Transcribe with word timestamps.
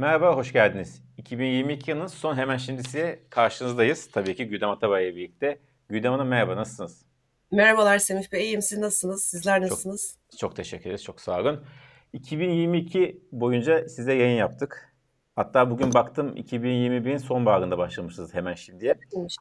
Merhaba, 0.00 0.36
hoş 0.36 0.52
geldiniz. 0.52 1.02
2022 1.16 1.90
yılının 1.90 2.06
son 2.06 2.36
hemen 2.36 2.56
şimdisi 2.56 3.22
karşınızdayız. 3.30 4.10
Tabii 4.12 4.36
ki 4.36 4.48
Güdem 4.48 4.70
Atabay 4.70 5.04
ile 5.04 5.16
birlikte. 5.16 5.58
Güdem 5.88 6.12
Hanım 6.12 6.28
merhaba, 6.28 6.56
nasılsınız? 6.56 7.04
Merhabalar 7.50 7.98
Semih 7.98 8.32
Bey, 8.32 8.44
iyiyim. 8.44 8.62
Siz 8.62 8.78
nasılsınız? 8.78 9.24
Sizler 9.24 9.60
nasılsınız? 9.60 10.18
Çok, 10.30 10.38
çok 10.38 10.56
teşekkür 10.56 10.84
ederiz, 10.84 11.04
çok 11.04 11.20
sağ 11.20 11.40
olun. 11.40 11.64
2022 12.12 13.22
boyunca 13.32 13.88
size 13.88 14.14
yayın 14.14 14.36
yaptık. 14.36 14.94
Hatta 15.36 15.70
bugün 15.70 15.94
baktım 15.94 16.36
2021'in 16.36 17.16
sonbaharında 17.16 17.78
başlamışız 17.78 18.34
hemen 18.34 18.54
şimdiye. 18.54 18.94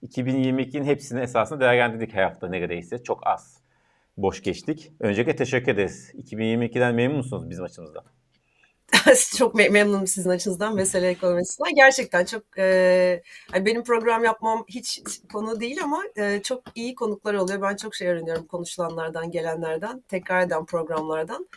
2022'nin 0.04 0.84
hepsini 0.84 1.22
esasında 1.22 1.60
değerlendirdik 1.60 2.14
her 2.14 2.24
hafta 2.24 2.48
neredeyse. 2.48 3.04
Çok 3.04 3.28
az 3.28 3.58
boş 4.18 4.44
geçtik. 4.44 4.92
Öncelikle 5.00 5.36
teşekkür 5.36 5.72
ederiz. 5.72 6.12
2022'den 6.16 6.96
memnun 6.96 7.18
musunuz 7.18 7.50
bizim 7.50 7.64
açımızdan? 7.64 8.04
çok 9.38 9.56
memnunum 9.56 10.08
sizin 10.08 10.30
açınızdan 10.30 10.76
mesele 10.76 11.08
ekonomisinden. 11.08 11.76
Gerçekten 11.76 12.26
çok 12.26 12.44
e, 12.58 13.22
benim 13.54 13.84
program 13.84 14.24
yapmam 14.24 14.66
hiç 14.68 15.02
konu 15.34 15.60
değil 15.60 15.84
ama 15.84 16.04
e, 16.16 16.42
çok 16.42 16.64
iyi 16.76 16.96
konuklar 16.96 17.34
oluyor. 17.34 17.62
Ben 17.62 17.76
çok 17.76 17.96
şey 17.96 18.08
öğreniyorum 18.08 18.48
konuşulanlardan, 18.48 19.32
gelenlerden, 19.32 20.02
tekrar 20.08 20.42
eden 20.42 20.66
programlardan, 20.66 21.48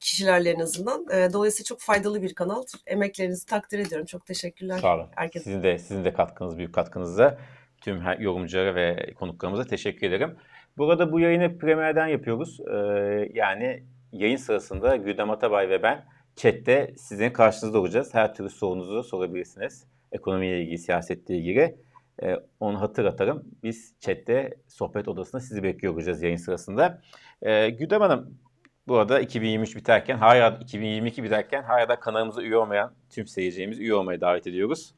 kişilerle 0.00 0.50
en 0.50 0.60
azından. 0.60 1.06
E, 1.12 1.32
dolayısıyla 1.32 1.64
çok 1.64 1.80
faydalı 1.80 2.22
bir 2.22 2.34
kanal. 2.34 2.62
Emeklerinizi 2.86 3.46
takdir 3.46 3.78
ediyorum. 3.78 4.06
Çok 4.06 4.26
teşekkürler. 4.26 4.78
Sağ 4.78 4.94
olun. 4.94 5.08
Herkese. 5.16 5.44
Sizin 5.44 5.62
de 5.62 5.78
sizin 5.78 6.04
de 6.04 6.12
katkınız, 6.12 6.58
büyük 6.58 6.74
katkınıza 6.74 7.38
tüm 7.80 8.00
her 8.00 8.18
yorumculara 8.18 8.74
ve 8.74 9.14
konuklarımıza 9.14 9.64
teşekkür 9.64 10.06
ederim. 10.06 10.36
Burada 10.76 11.12
bu 11.12 11.20
yayını 11.20 11.58
Premier'den 11.58 12.06
yapıyoruz. 12.06 12.60
Ee, 12.60 12.76
yani 13.34 13.82
yayın 14.12 14.36
sırasında 14.36 14.96
Güdem 14.96 15.30
Atabay 15.30 15.68
ve 15.68 15.82
ben 15.82 16.04
chatte 16.36 16.94
sizin 16.96 17.30
karşınızda 17.30 17.80
olacağız. 17.80 18.14
Her 18.14 18.34
türlü 18.34 18.50
sorunuzu 18.50 19.02
sorabilirsiniz. 19.02 19.84
Ekonomiyle 20.12 20.62
ilgili, 20.62 20.78
siyasetle 20.78 21.36
ilgili. 21.36 21.76
Ee, 22.22 22.36
onu 22.60 22.80
hatırlatalım. 22.80 23.44
Biz 23.62 23.94
chatte 24.00 24.54
sohbet 24.68 25.08
odasında 25.08 25.40
sizi 25.40 25.62
bekliyor 25.62 25.94
olacağız 25.94 26.22
yayın 26.22 26.36
sırasında. 26.36 27.02
Ee, 27.42 27.70
Güdem 27.70 28.00
Hanım, 28.00 28.38
bu 28.88 28.96
arada 28.96 29.20
2023 29.20 29.76
biterken, 29.76 30.16
hala 30.18 30.58
2022 30.62 31.22
biterken 31.22 31.62
hala 31.62 31.88
da 31.88 32.00
kanalımıza 32.00 32.42
üye 32.42 32.56
olmayan 32.56 32.94
tüm 33.10 33.26
seyircilerimizi 33.26 33.82
üye 33.82 33.94
olmaya 33.94 34.20
davet 34.20 34.46
ediyoruz. 34.46 34.94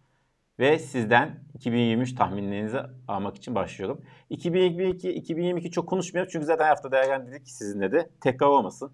Ve 0.58 0.78
sizden 0.78 1.40
2023 1.54 2.14
tahminlerinizi 2.14 2.78
almak 3.08 3.36
için 3.36 3.54
başlıyorum. 3.54 4.00
2022, 4.30 5.10
2022 5.12 5.70
çok 5.70 5.88
konuşmuyoruz 5.88 6.32
çünkü 6.32 6.46
zaten 6.46 6.68
hafta 6.68 6.92
değerlendirdik 6.92 7.50
sizinle 7.50 7.92
de. 7.92 8.10
Tekrar 8.20 8.46
olmasın. 8.46 8.92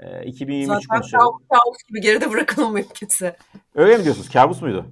E, 0.00 0.24
2023 0.24 0.82
Zaten 0.82 1.00
konuşalım. 1.00 1.42
kabus 1.50 1.82
gibi 1.88 2.00
geride 2.00 2.30
bırakalım 2.30 2.72
mümkünse. 2.74 3.36
Öyle 3.74 3.96
mi 3.96 4.04
diyorsunuz? 4.04 4.30
Kabus 4.30 4.62
muydu? 4.62 4.86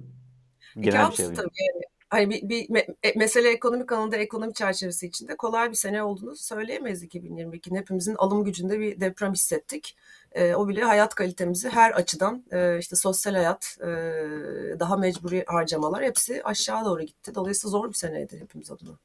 Genel 0.79 1.01
kabus 1.01 1.19
bir 1.19 1.23
şey 1.23 1.33
tabii. 1.33 1.49
Yani. 1.73 1.83
Hani 2.09 2.29
bir, 2.29 2.49
bir 2.49 2.69
me, 2.69 2.87
e, 3.03 3.13
mesele 3.15 3.49
ekonomik 3.49 3.91
alanında 3.91 4.17
ekonomi 4.17 4.53
çerçevesi 4.53 5.07
içinde 5.07 5.37
kolay 5.37 5.69
bir 5.69 5.75
sene 5.75 6.03
olduğunu 6.03 6.35
söyleyemeyiz 6.35 7.03
2022'nin. 7.03 7.75
Hepimizin 7.79 8.15
alım 8.15 8.43
gücünde 8.43 8.79
bir 8.79 8.99
deprem 8.99 9.33
hissettik. 9.33 9.97
E, 10.31 10.55
o 10.55 10.67
bile 10.67 10.83
hayat 10.83 11.15
kalitemizi 11.15 11.69
her 11.69 11.91
açıdan 11.91 12.43
e, 12.51 12.77
işte 12.79 12.95
sosyal 12.95 13.33
hayat, 13.33 13.77
e, 13.81 13.85
daha 14.79 14.97
mecburi 14.97 15.43
harcamalar 15.47 16.03
hepsi 16.03 16.43
aşağı 16.43 16.85
doğru 16.85 17.01
gitti. 17.01 17.35
Dolayısıyla 17.35 17.71
zor 17.71 17.89
bir 17.89 17.93
seneydi 17.93 18.39
hepimiz 18.39 18.71
adına. 18.71 18.97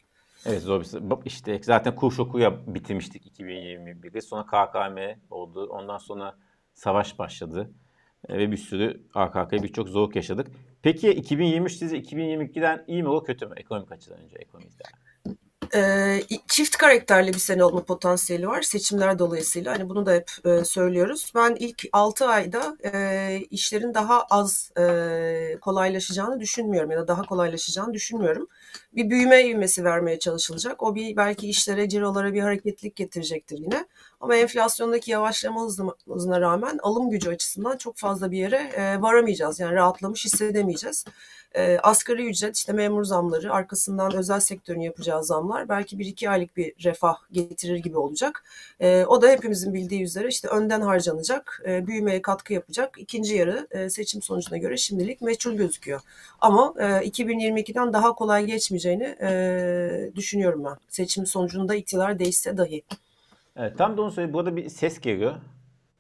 Evet 0.47 0.63
zor 0.63 0.81
bir 0.81 1.27
işte 1.27 1.61
zaten 1.63 1.95
kur 1.95 2.13
şokuyla 2.13 2.75
bitirmiştik 2.75 3.41
2021'de. 3.41 4.21
Sonra 4.21 4.47
KKM 4.47 5.21
oldu. 5.31 5.67
Ondan 5.67 5.99
sonra 5.99 6.39
savaş 6.75 7.19
başladı. 7.19 7.71
E, 8.29 8.39
ve 8.39 8.51
bir 8.51 8.57
sürü 8.57 9.03
arka 9.15 9.41
arkaya 9.41 9.63
birçok 9.63 9.89
zorluk 9.89 10.17
yaşadık. 10.17 10.47
Peki 10.83 11.11
2023 11.11 11.73
size 11.73 11.99
2022'den 11.99 12.85
iyi 12.87 13.03
mi 13.03 13.09
olur 13.09 13.25
kötü 13.25 13.47
mü 13.47 13.55
ekonomik 13.57 13.93
açıdan 13.93 14.21
önce 14.21 14.37
ekonomide? 14.37 14.83
E, 15.75 16.21
çift 16.49 16.77
karakterli 16.77 17.33
bir 17.33 17.39
sene 17.39 17.65
olma 17.65 17.85
potansiyeli 17.85 18.49
var 18.49 18.63
seçimler 18.63 19.19
dolayısıyla. 19.19 19.73
Hani 19.73 19.89
bunu 19.89 20.07
da 20.07 20.13
hep 20.13 20.31
e, 20.45 20.65
söylüyoruz. 20.65 21.33
Ben 21.35 21.57
ilk 21.59 21.85
6 21.93 22.27
ayda 22.27 22.77
e, 22.85 23.41
işlerin 23.51 23.95
daha 23.95 24.23
az 24.23 24.73
e, 24.79 25.59
kolaylaşacağını 25.61 26.41
düşünmüyorum 26.41 26.91
ya 26.91 26.99
da 26.99 27.09
daha 27.09 27.23
kolaylaşacağını 27.23 27.95
düşünmüyorum. 27.95 28.49
Bir 28.93 29.11
büyüme 29.11 29.45
ivmesi 29.45 29.85
vermeye 29.85 30.19
çalışılacak. 30.19 30.83
O 30.83 30.95
bir 30.95 31.17
belki 31.17 31.49
işlere, 31.49 31.89
cirolara 31.89 32.33
bir 32.33 32.41
hareketlik 32.41 32.97
getirecektir 32.97 33.59
yine. 33.59 33.87
Ama 34.21 34.37
enflasyondaki 34.37 35.11
yavaşlama 35.11 35.61
hızına 36.09 36.41
rağmen 36.41 36.79
alım 36.83 37.11
gücü 37.11 37.31
açısından 37.31 37.77
çok 37.77 37.97
fazla 37.97 38.31
bir 38.31 38.39
yere 38.39 38.57
e, 38.57 39.03
varamayacağız. 39.03 39.61
Yani 39.61 39.75
rahatlamış 39.75 40.25
hissedemeyeceğiz. 40.25 41.05
E, 41.57 41.79
asgari 41.83 42.27
ücret, 42.27 42.57
işte 42.57 42.73
memur 42.73 43.05
zamları, 43.05 43.53
arkasından 43.53 44.15
özel 44.15 44.41
sektörün 44.41 44.81
yapacağı 44.81 45.25
zamlar 45.25 45.69
belki 45.69 45.99
bir 45.99 46.07
iki 46.07 46.31
aylık 46.31 46.57
bir 46.57 46.85
refah 46.85 47.17
getirir 47.33 47.77
gibi 47.77 47.99
olacak. 47.99 48.45
E, 48.81 49.05
o 49.05 49.23
da 49.23 49.29
hepimizin 49.29 49.75
bildiği 49.75 50.03
üzere 50.03 50.29
işte 50.29 50.49
önden 50.49 50.81
harcanacak, 50.81 51.63
e, 51.67 51.87
büyümeye 51.87 52.23
katkı 52.23 52.53
yapacak. 52.53 52.99
İkinci 52.99 53.35
yarı 53.35 53.67
e, 53.71 53.91
seçim 53.91 54.23
sonucuna 54.23 54.59
göre 54.59 54.77
şimdilik 54.77 55.21
meçhul 55.21 55.55
gözüküyor. 55.55 56.01
Ama 56.41 56.75
e, 56.79 56.83
2022'den 56.83 57.93
daha 57.93 58.15
kolay 58.15 58.45
geçmeyeceğini 58.45 59.17
e, 59.21 60.11
düşünüyorum 60.17 60.65
ben. 60.65 60.77
Seçim 60.89 61.27
sonucunda 61.27 61.75
iktidar 61.75 62.19
değişse 62.19 62.57
dahi. 62.57 62.83
Evet, 63.57 63.79
tam 63.79 63.97
da 63.97 64.03
onu 64.03 64.11
söyleyeyim. 64.11 64.35
Burada 64.35 64.57
bir 64.57 64.69
ses 64.69 65.01
geliyor. 65.01 65.35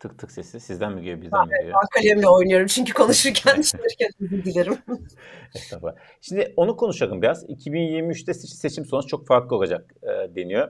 Tık 0.00 0.18
tık 0.18 0.32
sesi. 0.32 0.60
Sizden 0.60 0.92
mi 0.92 1.00
geliyor, 1.00 1.22
bizden 1.22 1.46
mi 1.46 1.50
geliyor? 1.60 1.74
Ben 1.82 2.02
kalemle 2.02 2.28
oynuyorum 2.28 2.66
çünkü 2.66 2.92
konuşurken 2.92 3.58
düşünürken 3.58 4.10
dilerim. 4.20 4.78
Estağfurullah. 5.54 5.94
Şimdi 6.20 6.52
onu 6.56 6.76
konuşalım 6.76 7.22
biraz. 7.22 7.44
2023'te 7.44 8.34
seçim 8.34 8.84
sonucu 8.84 9.08
çok 9.08 9.26
farklı 9.26 9.56
olacak 9.56 9.94
e, 10.02 10.36
deniyor. 10.36 10.68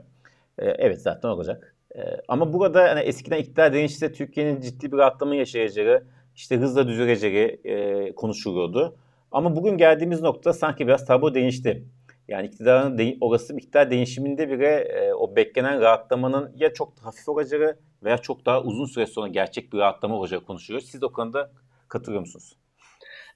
E, 0.59 0.67
evet 0.67 1.03
zaten 1.03 1.29
olacak. 1.29 1.75
E, 1.97 2.01
ama 2.29 2.53
burada 2.53 2.83
hani 2.83 3.01
eskiden 3.01 3.39
iktidar 3.39 3.73
değişirse 3.73 4.13
Türkiye'nin 4.13 4.61
ciddi 4.61 4.93
bir 4.93 4.97
rahatlama 4.97 5.35
yaşayacağı, 5.35 6.05
işte 6.37 6.57
hızla 6.57 6.89
düzeleceği 6.89 7.61
e, 7.65 8.13
konuşuluyordu. 8.15 8.97
Ama 9.33 9.57
bugün 9.57 9.77
geldiğimiz 9.77 10.21
nokta 10.21 10.53
sanki 10.53 10.87
biraz 10.87 11.07
tablo 11.07 11.35
değişti. 11.35 11.85
Yani 12.29 12.47
iktidarın 12.47 12.99
de, 12.99 13.17
olası 13.21 13.57
iktidar 13.57 13.91
değişiminde 13.91 14.51
bile 14.51 14.67
e, 14.67 15.13
o 15.13 15.37
beklenen 15.37 15.81
rahatlamanın 15.81 16.53
ya 16.57 16.75
çok 16.75 16.99
hafif 16.99 17.29
olacağı 17.29 17.79
veya 18.03 18.19
çok 18.19 18.47
daha 18.47 18.63
uzun 18.63 18.87
süre 18.87 19.07
sonra 19.07 19.29
gerçek 19.29 19.73
bir 19.73 19.79
rahatlama 19.79 20.17
olacağı 20.17 20.45
konuşuluyor. 20.45 20.83
Siz 20.83 21.03
o 21.03 21.13
konuda 21.13 21.51
katılıyor 21.89 22.21
musunuz? 22.21 22.57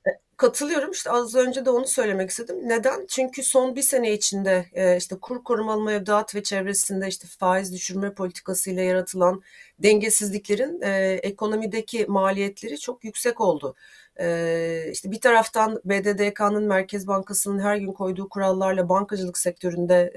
E, 0.07 0.11
katılıyorum. 0.37 0.91
İşte 0.91 1.11
az 1.11 1.35
önce 1.35 1.65
de 1.65 1.71
onu 1.71 1.87
söylemek 1.87 2.31
istedim. 2.31 2.57
Neden? 2.63 3.07
Çünkü 3.09 3.43
son 3.43 3.77
bir 3.77 3.83
sene 3.83 4.13
içinde 4.13 4.67
e, 4.73 4.97
işte 4.97 5.17
kur 5.23 5.45
korumalı 5.45 5.83
mevduat 5.83 6.35
ve 6.35 6.43
çevresinde 6.43 7.09
işte 7.09 7.29
faiz 7.39 7.73
düşürme 7.73 8.15
politikasıyla 8.15 8.83
yaratılan 8.83 9.43
dengesizliklerin 9.79 10.81
e, 10.83 11.21
ekonomideki 11.23 12.07
maliyetleri 12.07 12.79
çok 12.79 13.05
yüksek 13.05 13.41
oldu. 13.41 13.75
Ee, 14.21 14.89
işte 14.93 15.11
bir 15.11 15.21
taraftan 15.21 15.81
BDDK'nın 15.85 16.65
Merkez 16.65 17.07
Bankası'nın 17.07 17.61
her 17.61 17.77
gün 17.77 17.93
koyduğu 17.93 18.29
kurallarla 18.29 18.89
bankacılık 18.89 19.39
sektöründe 19.39 20.13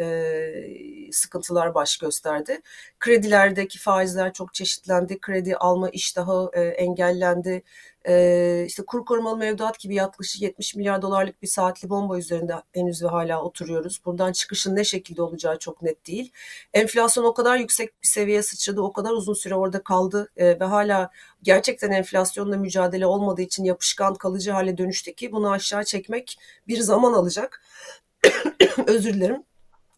sıkıntılar 1.12 1.74
baş 1.76 1.98
gösterdi. 1.98 2.62
Kredilerdeki 3.00 3.80
faizler 3.80 4.34
çok 4.34 4.54
çeşitlendi. 4.54 5.20
Kredi 5.20 5.56
alma 5.56 5.90
iştahı 5.90 6.50
e, 6.54 6.62
engellendi. 6.62 7.64
E, 8.08 8.66
işte 8.68 8.84
kur 8.86 9.06
korumalı 9.06 9.38
mevduat 9.38 9.80
gibi 9.80 9.96
yaklaşık 9.96 10.42
70 10.42 10.76
milyar 10.76 11.02
dolarlık 11.02 11.42
bir 11.42 11.48
saatli 11.48 11.90
bomba 11.90 12.18
üzerinde 12.18 12.56
henüz 12.74 13.04
ve 13.04 13.08
hala 13.08 13.44
oturuyoruz. 13.44 14.02
Buradan 14.06 14.32
çıkışın 14.32 14.76
ne 14.76 14.84
şekilde 14.84 15.22
olacağı 15.22 15.60
çok 15.60 15.82
net 15.82 16.08
değil. 16.08 16.32
Enflasyon 16.74 17.24
o 17.24 17.34
kadar 17.34 17.58
yüksek 17.58 18.04
bir 18.04 18.08
seviyeye 18.08 18.44
sıçradı, 18.44 18.82
o 18.82 18.94
kadar 18.94 19.12
uzun 19.12 19.34
süre 19.34 19.56
orada 19.56 19.84
kaldı 19.84 20.32
e, 20.38 20.60
ve 20.60 20.66
hala 20.66 21.12
gerçekten 21.44 21.92
enflasyonla 21.92 22.58
mücadele 22.58 23.06
olmadığı 23.06 23.42
için 23.42 23.64
yapışkan 23.64 24.14
kalıcı 24.14 24.52
hale 24.52 24.78
dönüştü 24.78 25.14
ki 25.14 25.32
bunu 25.32 25.52
aşağı 25.52 25.84
çekmek 25.84 26.38
bir 26.68 26.80
zaman 26.80 27.14
alacak. 27.14 27.64
Özür 28.88 29.14
dilerim. 29.14 29.44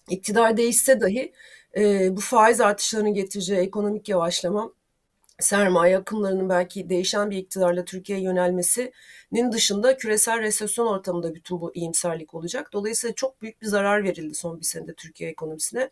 İktidar 0.09 0.57
değişse 0.57 1.01
dahi 1.01 1.33
e, 1.77 2.15
bu 2.17 2.21
faiz 2.21 2.61
artışlarının 2.61 3.13
getireceği 3.13 3.59
ekonomik 3.59 4.09
yavaşlama 4.09 4.71
sermaye 5.39 5.97
akımlarının 5.97 6.49
belki 6.49 6.89
değişen 6.89 7.31
bir 7.31 7.37
iktidarla 7.37 7.85
Türkiye'ye 7.85 8.23
yönelmesinin 9.31 9.51
dışında 9.51 9.97
küresel 9.97 10.39
resesyon 10.41 10.87
ortamında 10.87 11.35
bütün 11.35 11.61
bu 11.61 11.71
iyimserlik 11.75 12.33
olacak. 12.33 12.69
Dolayısıyla 12.73 13.15
çok 13.15 13.41
büyük 13.41 13.61
bir 13.61 13.67
zarar 13.67 14.03
verildi 14.03 14.35
son 14.35 14.59
bir 14.59 14.65
senede 14.65 14.93
Türkiye 14.93 15.29
ekonomisine. 15.29 15.89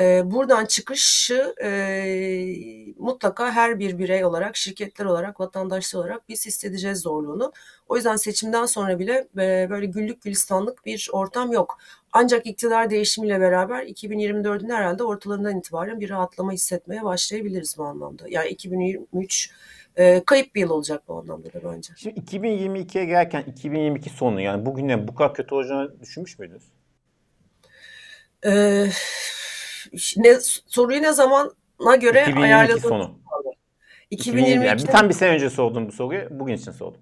Ee, 0.00 0.22
buradan 0.24 0.66
çıkışı 0.66 1.54
e, 1.62 2.94
mutlaka 2.98 3.52
her 3.52 3.78
bir 3.78 3.98
birey 3.98 4.24
olarak, 4.24 4.56
şirketler 4.56 5.04
olarak, 5.06 5.40
vatandaşlar 5.40 6.00
olarak 6.00 6.28
biz 6.28 6.46
hissedeceğiz 6.46 7.00
zorluğunu. 7.00 7.52
O 7.88 7.96
yüzden 7.96 8.16
seçimden 8.16 8.66
sonra 8.66 8.98
bile 8.98 9.28
e, 9.38 9.70
böyle 9.70 9.86
güllük 9.86 10.22
gülistanlık 10.22 10.86
bir 10.86 11.08
ortam 11.12 11.52
yok. 11.52 11.78
Ancak 12.12 12.46
iktidar 12.46 12.90
değişimiyle 12.90 13.40
beraber 13.40 13.86
2024'ün 13.86 14.70
herhalde 14.70 15.02
ortalarından 15.04 15.58
itibaren 15.58 16.00
bir 16.00 16.10
rahatlama 16.10 16.52
hissetmeye 16.52 17.04
başlayabiliriz 17.04 17.78
bu 17.78 17.84
anlamda. 17.84 18.24
Yani 18.28 18.48
2023 18.48 19.50
e, 19.96 20.22
kayıp 20.26 20.54
bir 20.54 20.60
yıl 20.60 20.70
olacak 20.70 21.02
bu 21.08 21.18
anlamda 21.18 21.52
da 21.52 21.72
bence. 21.72 21.92
Şimdi 21.96 22.20
2022'ye 22.20 23.04
gelirken 23.04 23.42
2022 23.42 24.10
sonu 24.10 24.40
yani 24.40 24.66
bugünden 24.66 25.08
bu 25.08 25.14
kadar 25.14 25.34
kötü 25.34 25.54
olacağını 25.54 26.00
düşünmüş 26.00 26.38
müydünüz? 26.38 26.62
Ee, 28.46 28.86
ne, 30.16 30.40
soruyu 30.66 31.02
ne 31.02 31.12
zamana 31.12 31.96
göre 32.00 32.20
2022 32.22 32.40
ayarladığım 32.42 32.80
sonu. 32.80 33.18
2022 34.10 34.66
yani 34.66 34.82
bir, 34.82 34.86
tam 34.86 35.08
bir 35.08 35.14
sene 35.14 35.30
önce 35.30 35.50
sordum 35.50 35.88
bu 35.88 35.92
soruyu. 35.92 36.28
Bugün 36.30 36.54
için 36.54 36.72
sordum. 36.72 37.00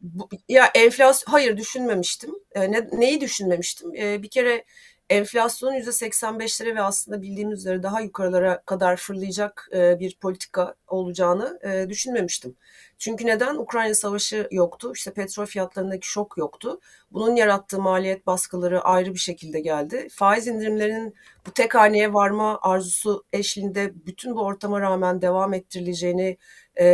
Bu, 0.00 0.28
ya 0.48 0.70
enflasyon 0.74 1.32
hayır 1.32 1.56
düşünmemiştim. 1.56 2.30
E, 2.54 2.72
ne, 2.72 2.88
neyi 2.92 3.20
düşünmemiştim? 3.20 3.94
E, 3.96 4.22
bir 4.22 4.28
kere 4.28 4.64
enflasyonun 5.10 5.74
%85'lere 5.74 6.74
ve 6.76 6.82
aslında 6.82 7.22
bildiğimiz 7.22 7.58
üzere 7.58 7.82
daha 7.82 8.00
yukarılara 8.00 8.62
kadar 8.62 8.96
fırlayacak 8.96 9.68
e, 9.74 10.00
bir 10.00 10.16
politika 10.20 10.74
olacağını 10.88 11.58
e, 11.62 11.88
düşünmemiştim. 11.88 12.56
Çünkü 12.98 13.26
neden? 13.26 13.56
Ukrayna 13.56 13.94
Savaşı 13.94 14.48
yoktu. 14.50 14.92
İşte 14.94 15.12
petrol 15.12 15.46
fiyatlarındaki 15.46 16.06
şok 16.08 16.38
yoktu. 16.38 16.80
Bunun 17.10 17.36
yarattığı 17.36 17.80
maliyet 17.82 18.26
baskıları 18.26 18.80
ayrı 18.80 19.14
bir 19.14 19.18
şekilde 19.18 19.60
geldi. 19.60 20.08
Faiz 20.10 20.46
indirimlerinin 20.46 21.14
bu 21.46 21.50
tek 21.50 21.74
haneye 21.74 22.12
varma 22.14 22.58
arzusu 22.62 23.24
eşliğinde 23.32 23.92
bütün 24.06 24.36
bu 24.36 24.40
ortama 24.40 24.80
rağmen 24.80 25.22
devam 25.22 25.54
ettirileceğini 25.54 26.36
e, 26.80 26.86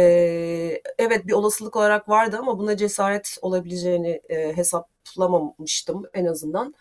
evet 0.98 1.26
bir 1.26 1.32
olasılık 1.32 1.76
olarak 1.76 2.08
vardı 2.08 2.36
ama 2.40 2.58
buna 2.58 2.76
cesaret 2.76 3.38
olabileceğini 3.42 4.22
hesaplamamıştım 4.54 6.02
en 6.14 6.24
azından. 6.26 6.74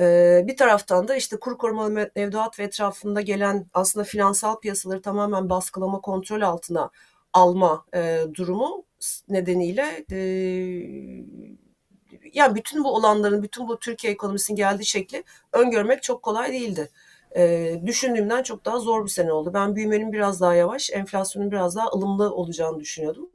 Ee, 0.00 0.44
bir 0.46 0.56
taraftan 0.56 1.08
da 1.08 1.16
işte 1.16 1.36
kur 1.36 1.58
korumalı 1.58 2.10
mevduat 2.16 2.58
ve 2.58 2.64
etrafında 2.64 3.20
gelen 3.20 3.66
aslında 3.74 4.04
finansal 4.04 4.60
piyasaları 4.60 5.02
tamamen 5.02 5.50
baskılama 5.50 6.00
kontrol 6.00 6.40
altına 6.40 6.90
alma 7.32 7.84
e, 7.94 8.20
durumu 8.34 8.84
nedeniyle 9.28 10.04
e, 10.12 10.16
yani 12.32 12.54
bütün 12.54 12.84
bu 12.84 12.94
olanların, 12.94 13.42
bütün 13.42 13.68
bu 13.68 13.78
Türkiye 13.78 14.12
ekonomisinin 14.12 14.56
geldiği 14.56 14.86
şekli 14.86 15.24
öngörmek 15.52 16.02
çok 16.02 16.22
kolay 16.22 16.52
değildi. 16.52 16.90
E, 17.36 17.74
düşündüğümden 17.86 18.42
çok 18.42 18.64
daha 18.64 18.78
zor 18.78 19.04
bir 19.04 19.10
sene 19.10 19.32
oldu. 19.32 19.50
Ben 19.54 19.76
büyümenin 19.76 20.12
biraz 20.12 20.40
daha 20.40 20.54
yavaş, 20.54 20.90
enflasyonun 20.90 21.50
biraz 21.50 21.76
daha 21.76 21.88
ılımlı 21.88 22.30
olacağını 22.34 22.80
düşünüyordum. 22.80 23.30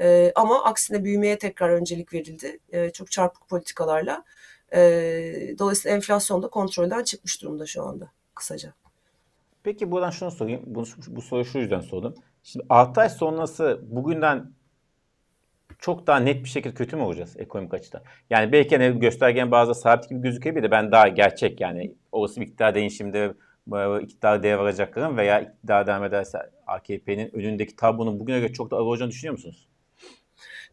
E, 0.00 0.32
ama 0.34 0.64
aksine 0.64 1.04
büyümeye 1.04 1.38
tekrar 1.38 1.70
öncelik 1.70 2.12
verildi. 2.14 2.58
E, 2.72 2.90
çok 2.90 3.10
çarpık 3.10 3.48
politikalarla. 3.48 4.24
E, 4.74 4.80
dolayısıyla 5.58 5.96
enflasyon 5.96 6.42
da 6.42 6.48
kontrolden 6.48 7.04
çıkmış 7.04 7.42
durumda 7.42 7.66
şu 7.66 7.82
anda 7.82 8.10
kısaca. 8.34 8.72
Peki 9.62 9.90
buradan 9.90 10.10
şunu 10.10 10.30
sorayım. 10.30 10.62
Bu, 10.66 10.84
bu 11.06 11.22
soruyu 11.22 11.44
şu 11.44 11.58
yüzden 11.58 11.80
sordum. 11.80 12.14
Şimdi 12.42 12.66
6 12.68 13.00
ay 13.00 13.08
sonrası 13.08 13.80
bugünden 13.82 14.52
çok 15.78 16.06
daha 16.06 16.18
net 16.18 16.44
bir 16.44 16.48
şekilde 16.48 16.74
kötü 16.74 16.96
mü 16.96 17.02
olacağız 17.02 17.36
ekonomik 17.38 17.74
açıdan? 17.74 18.02
Yani 18.30 18.52
belki 18.52 18.76
hani 18.76 18.98
göstergen 18.98 19.50
bazı 19.50 19.74
sabit 19.74 20.08
gibi 20.08 20.20
gözükebilir 20.20 20.62
de 20.62 20.70
ben 20.70 20.92
daha 20.92 21.08
gerçek 21.08 21.60
yani 21.60 21.94
olası 22.12 22.40
bir 22.40 22.46
iktidar 22.46 22.74
değişiminde 22.74 23.34
iktidar 24.02 24.42
devralacakların 24.42 25.16
veya 25.16 25.40
iktidar 25.40 25.86
devam 25.86 26.04
ederse 26.04 26.38
AKP'nin 26.66 27.36
önündeki 27.36 27.76
tablonun 27.76 28.20
bugüne 28.20 28.40
göre 28.40 28.52
çok 28.52 28.70
da 28.70 28.76
ağır 28.76 28.84
olacağını 28.84 29.10
düşünüyor 29.10 29.32
musunuz? 29.32 29.68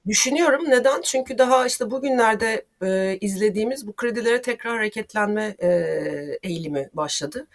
Düşünüyorum. 0.10 0.64
Neden? 0.70 1.02
Çünkü 1.02 1.38
daha 1.38 1.66
işte 1.68 1.92
bugünlerde 1.92 2.66
e, 2.84 3.18
izlediğimiz 3.22 3.88
bu 3.88 3.94
kredilere 3.96 4.42
tekrar 4.42 4.74
hareketlenme 4.78 5.56
e, 5.60 5.70
eğilimi 6.44 6.90
başladı. 6.94 7.48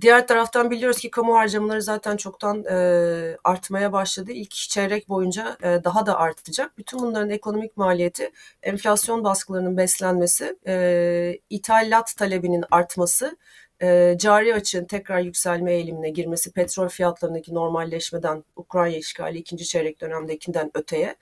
Diğer 0.00 0.26
taraftan 0.26 0.70
biliyoruz 0.70 0.98
ki 0.98 1.10
kamu 1.10 1.34
harcamaları 1.36 1.82
zaten 1.82 2.16
çoktan 2.16 2.64
e, 2.64 3.36
artmaya 3.44 3.92
başladı. 3.92 4.32
İlk 4.32 4.50
çeyrek 4.50 5.08
boyunca 5.08 5.56
e, 5.62 5.84
daha 5.84 6.06
da 6.06 6.18
artacak. 6.18 6.78
Bütün 6.78 7.00
bunların 7.00 7.30
ekonomik 7.30 7.76
maliyeti 7.76 8.30
enflasyon 8.62 9.24
baskılarının 9.24 9.76
beslenmesi, 9.76 10.56
e, 10.66 11.38
ithalat 11.50 12.14
talebinin 12.16 12.64
artması, 12.70 13.36
e, 13.82 14.14
cari 14.18 14.54
açığın 14.54 14.84
tekrar 14.84 15.20
yükselme 15.20 15.72
eğilimine 15.74 16.10
girmesi, 16.10 16.52
petrol 16.52 16.88
fiyatlarındaki 16.88 17.54
normalleşmeden 17.54 18.44
Ukrayna 18.56 18.96
işgali 18.96 19.38
ikinci 19.38 19.64
çeyrek 19.64 20.00
dönemdekinden 20.00 20.70
öteye 20.74 21.16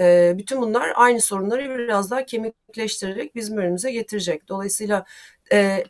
e, 0.00 0.34
bütün 0.38 0.62
bunlar 0.62 0.92
aynı 0.94 1.20
sorunları 1.20 1.78
biraz 1.78 2.10
daha 2.10 2.26
kemikleştirerek 2.26 3.34
bizim 3.34 3.58
önümüze 3.58 3.92
getirecek. 3.92 4.48
Dolayısıyla 4.48 5.04
e, 5.52 5.84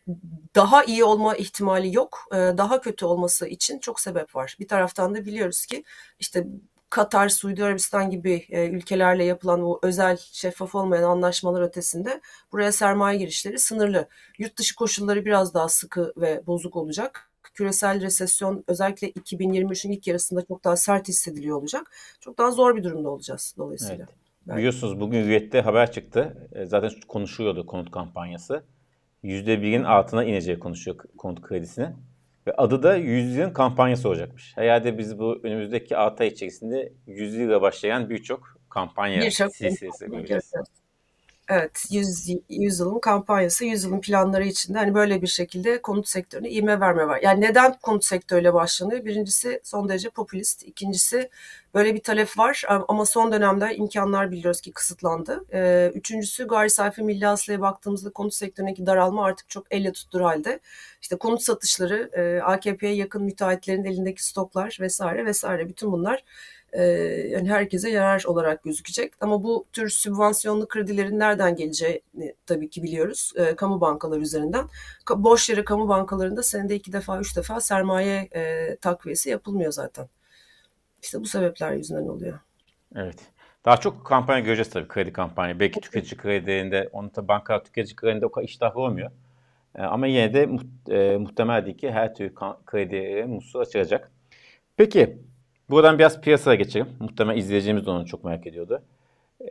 daha 0.54 0.84
iyi 0.84 1.04
olma 1.04 1.36
ihtimali 1.36 1.94
yok. 1.96 2.24
E, 2.32 2.36
daha 2.36 2.80
kötü 2.80 3.04
olması 3.06 3.46
için 3.48 3.78
çok 3.78 4.00
sebep 4.00 4.36
var. 4.36 4.56
Bir 4.60 4.68
taraftan 4.68 5.14
da 5.14 5.26
biliyoruz 5.26 5.66
ki 5.66 5.84
işte 6.18 6.46
Katar, 6.90 7.28
Suudi 7.28 7.64
Arabistan 7.64 8.10
gibi 8.10 8.46
e, 8.50 8.68
ülkelerle 8.68 9.24
yapılan 9.24 9.62
bu 9.62 9.80
özel 9.82 10.16
şeffaf 10.16 10.74
olmayan 10.74 11.02
anlaşmalar 11.02 11.62
ötesinde 11.62 12.20
buraya 12.52 12.72
sermaye 12.72 13.18
girişleri 13.18 13.58
sınırlı. 13.58 14.08
Yurt 14.38 14.56
dışı 14.58 14.76
koşulları 14.76 15.24
biraz 15.24 15.54
daha 15.54 15.68
sıkı 15.68 16.12
ve 16.16 16.46
bozuk 16.46 16.76
olacak. 16.76 17.29
Küresel 17.54 18.00
resesyon 18.00 18.64
özellikle 18.66 19.10
2023'ün 19.10 19.92
ilk 19.92 20.06
yarısında 20.06 20.42
çok 20.42 20.64
daha 20.64 20.76
sert 20.76 21.08
hissediliyor 21.08 21.56
olacak. 21.56 21.90
Çok 22.20 22.38
daha 22.38 22.50
zor 22.50 22.76
bir 22.76 22.84
durumda 22.84 23.10
olacağız 23.10 23.54
dolayısıyla. 23.58 24.06
Evet. 24.46 24.56
Biliyorsunuz 24.58 25.00
bugün 25.00 25.22
Hürriyet'te 25.24 25.60
haber 25.60 25.92
çıktı. 25.92 26.48
E, 26.52 26.66
zaten 26.66 26.90
konuşuyordu 27.08 27.66
konut 27.66 27.90
kampanyası. 27.90 28.64
%1'in 29.24 29.84
altına 29.84 30.24
ineceği 30.24 30.58
konuşuyor 30.58 30.96
konut 31.18 31.42
kredisini. 31.42 31.88
Ve 32.46 32.52
adı 32.52 32.82
da 32.82 32.96
100 32.96 33.36
yılın 33.36 33.52
kampanyası 33.52 34.08
olacakmış. 34.08 34.56
Herhalde 34.56 34.98
biz 34.98 35.18
bu 35.18 35.40
önümüzdeki 35.42 35.96
6 35.96 36.22
ay 36.22 36.28
içerisinde 36.28 36.92
100 37.06 37.38
lira 37.38 37.62
başlayan 37.62 38.10
birçok 38.10 38.56
kampanya 38.68 39.20
bir 39.20 39.30
silsilesi 39.30 40.06
göreceğiz. 40.06 40.52
Evet, 41.52 41.84
100, 41.90 42.28
100 42.48 42.80
yılın 42.80 42.98
kampanyası, 43.00 43.64
100 43.64 43.84
yılın 43.84 44.00
planları 44.00 44.44
içinde 44.46 44.78
hani 44.78 44.94
böyle 44.94 45.22
bir 45.22 45.26
şekilde 45.26 45.82
konut 45.82 46.08
sektörüne 46.08 46.50
ivme 46.50 46.80
verme 46.80 47.06
var. 47.06 47.20
Yani 47.22 47.40
neden 47.40 47.78
konut 47.82 48.04
sektörüyle 48.04 48.54
başlanıyor? 48.54 49.04
Birincisi 49.04 49.60
son 49.64 49.88
derece 49.88 50.10
popülist. 50.10 50.62
İkincisi 50.62 51.30
böyle 51.74 51.94
bir 51.94 52.02
talep 52.02 52.38
var 52.38 52.64
ama 52.88 53.06
son 53.06 53.32
dönemde 53.32 53.76
imkanlar 53.76 54.30
biliyoruz 54.30 54.60
ki 54.60 54.72
kısıtlandı. 54.72 55.44
Ee, 55.52 55.92
üçüncüsü 55.94 56.46
gayri 56.48 56.70
safi 56.70 57.02
milli 57.02 57.26
hasılaya 57.26 57.60
baktığımızda 57.60 58.10
konut 58.10 58.34
sektöründeki 58.34 58.86
daralma 58.86 59.24
artık 59.24 59.48
çok 59.48 59.66
elle 59.70 59.92
tuttur 59.92 60.20
halde. 60.20 60.60
İşte 61.02 61.16
konut 61.16 61.42
satışları, 61.42 62.10
e, 62.12 62.42
AKP'ye 62.42 62.94
yakın 62.94 63.22
müteahhitlerin 63.22 63.84
elindeki 63.84 64.24
stoklar 64.24 64.78
vesaire 64.80 65.26
vesaire 65.26 65.68
bütün 65.68 65.92
bunlar 65.92 66.24
e, 66.72 66.82
yani 67.30 67.50
herkese 67.50 67.90
yarar 67.90 68.24
olarak 68.26 68.62
gözükecek. 68.64 69.12
Ama 69.20 69.42
bu 69.42 69.66
tür 69.72 69.88
sübvansiyonlu 69.88 70.68
kredilerin 70.68 71.18
nereden 71.18 71.56
geleceğini 71.56 72.34
tabii 72.46 72.70
ki 72.70 72.82
biliyoruz. 72.82 73.32
E, 73.36 73.56
kamu 73.56 73.80
bankaları 73.80 74.20
üzerinden. 74.20 74.64
Ka, 75.04 75.24
boş 75.24 75.50
yere 75.50 75.64
kamu 75.64 75.88
bankalarında 75.88 76.42
senede 76.42 76.74
iki 76.74 76.92
defa, 76.92 77.20
üç 77.20 77.36
defa 77.36 77.60
sermaye 77.60 78.28
e, 78.34 78.76
takviyesi 78.76 79.30
yapılmıyor 79.30 79.72
zaten. 79.72 80.08
İşte 81.02 81.20
bu 81.20 81.26
sebepler 81.26 81.72
yüzünden 81.72 82.08
oluyor. 82.08 82.38
Evet. 82.96 83.18
Daha 83.64 83.76
çok 83.76 84.06
kampanya 84.06 84.40
göreceğiz 84.40 84.70
tabii 84.70 84.88
kredi 84.88 85.12
kampanya. 85.12 85.60
Belki 85.60 85.80
tüketici 85.80 86.16
kredilerinde, 86.20 86.88
onu 86.92 87.14
da 87.14 87.28
banka 87.28 87.62
tüketici 87.62 87.96
kredilerinde 87.96 88.26
o 88.26 88.30
kadar 88.30 88.46
iştahlı 88.46 88.80
olmuyor. 88.80 89.10
E, 89.74 89.82
ama 89.82 90.06
yine 90.06 90.34
de 90.34 90.48
e, 90.88 91.16
muhtemel 91.16 91.76
ki 91.76 91.90
her 91.90 92.14
türlü 92.14 92.34
kredi 92.66 93.24
musluğu 93.28 93.60
açılacak. 93.60 94.10
Peki 94.76 95.18
Buradan 95.70 95.98
biraz 95.98 96.20
piyasaya 96.20 96.54
geçelim. 96.54 96.88
Muhtemelen 97.00 97.38
izleyeceğimiz 97.38 97.86
de 97.86 97.90
onu 97.90 98.06
çok 98.06 98.24
merak 98.24 98.46
ediyordu. 98.46 98.82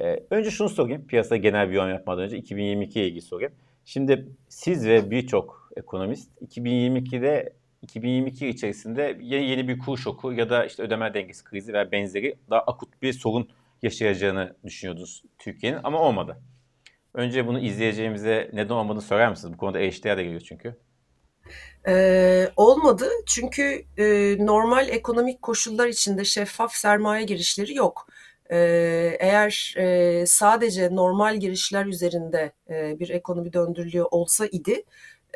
Ee, 0.01 0.19
önce 0.31 0.51
şunu 0.51 0.69
sorayım. 0.69 1.07
Piyasa 1.07 1.37
genel 1.37 1.69
bir 1.69 1.73
yorum 1.73 1.89
yapmadan 1.89 2.23
önce 2.23 2.37
2022 2.37 2.99
ile 2.99 3.07
ilgili 3.07 3.21
sorayım. 3.21 3.53
Şimdi 3.85 4.27
siz 4.49 4.87
ve 4.87 5.11
birçok 5.11 5.71
ekonomist 5.77 6.41
2022'de 6.41 7.53
2022 7.81 8.47
içerisinde 8.47 9.17
yeni 9.21 9.45
yeni 9.45 9.67
bir 9.67 9.79
kur 9.79 9.97
şoku 9.97 10.33
ya 10.33 10.49
da 10.49 10.65
işte 10.65 10.83
ödeme 10.83 11.13
dengesi 11.13 11.43
krizi 11.43 11.73
ve 11.73 11.91
benzeri 11.91 12.35
daha 12.49 12.61
akut 12.61 13.01
bir 13.01 13.13
sorun 13.13 13.49
yaşayacağını 13.81 14.55
düşünüyordunuz 14.63 15.23
Türkiye'nin 15.37 15.79
ama 15.83 15.99
olmadı. 15.99 16.37
Önce 17.13 17.47
bunu 17.47 17.59
izleyeceğimize 17.59 18.49
neden 18.53 18.73
olmadığını 18.73 19.01
sorar 19.01 19.29
mısınız? 19.29 19.53
Bu 19.53 19.57
konuda 19.57 19.79
eleştiriler 19.79 20.17
de 20.17 20.23
geliyor 20.23 20.41
çünkü. 20.41 20.75
Ee, 21.87 22.49
olmadı 22.55 23.09
çünkü 23.25 23.83
e, 23.97 24.35
normal 24.39 24.89
ekonomik 24.89 25.41
koşullar 25.41 25.87
içinde 25.87 26.25
şeffaf 26.25 26.73
sermaye 26.75 27.23
girişleri 27.25 27.75
yok. 27.75 28.07
Ee, 28.51 29.17
eğer 29.19 29.75
e, 29.77 30.25
sadece 30.25 30.95
normal 30.95 31.37
girişler 31.37 31.85
üzerinde 31.85 32.51
e, 32.69 32.99
bir 32.99 33.09
ekonomi 33.09 33.53
döndürülüyor 33.53 34.07
olsa 34.11 34.45
idi, 34.45 34.83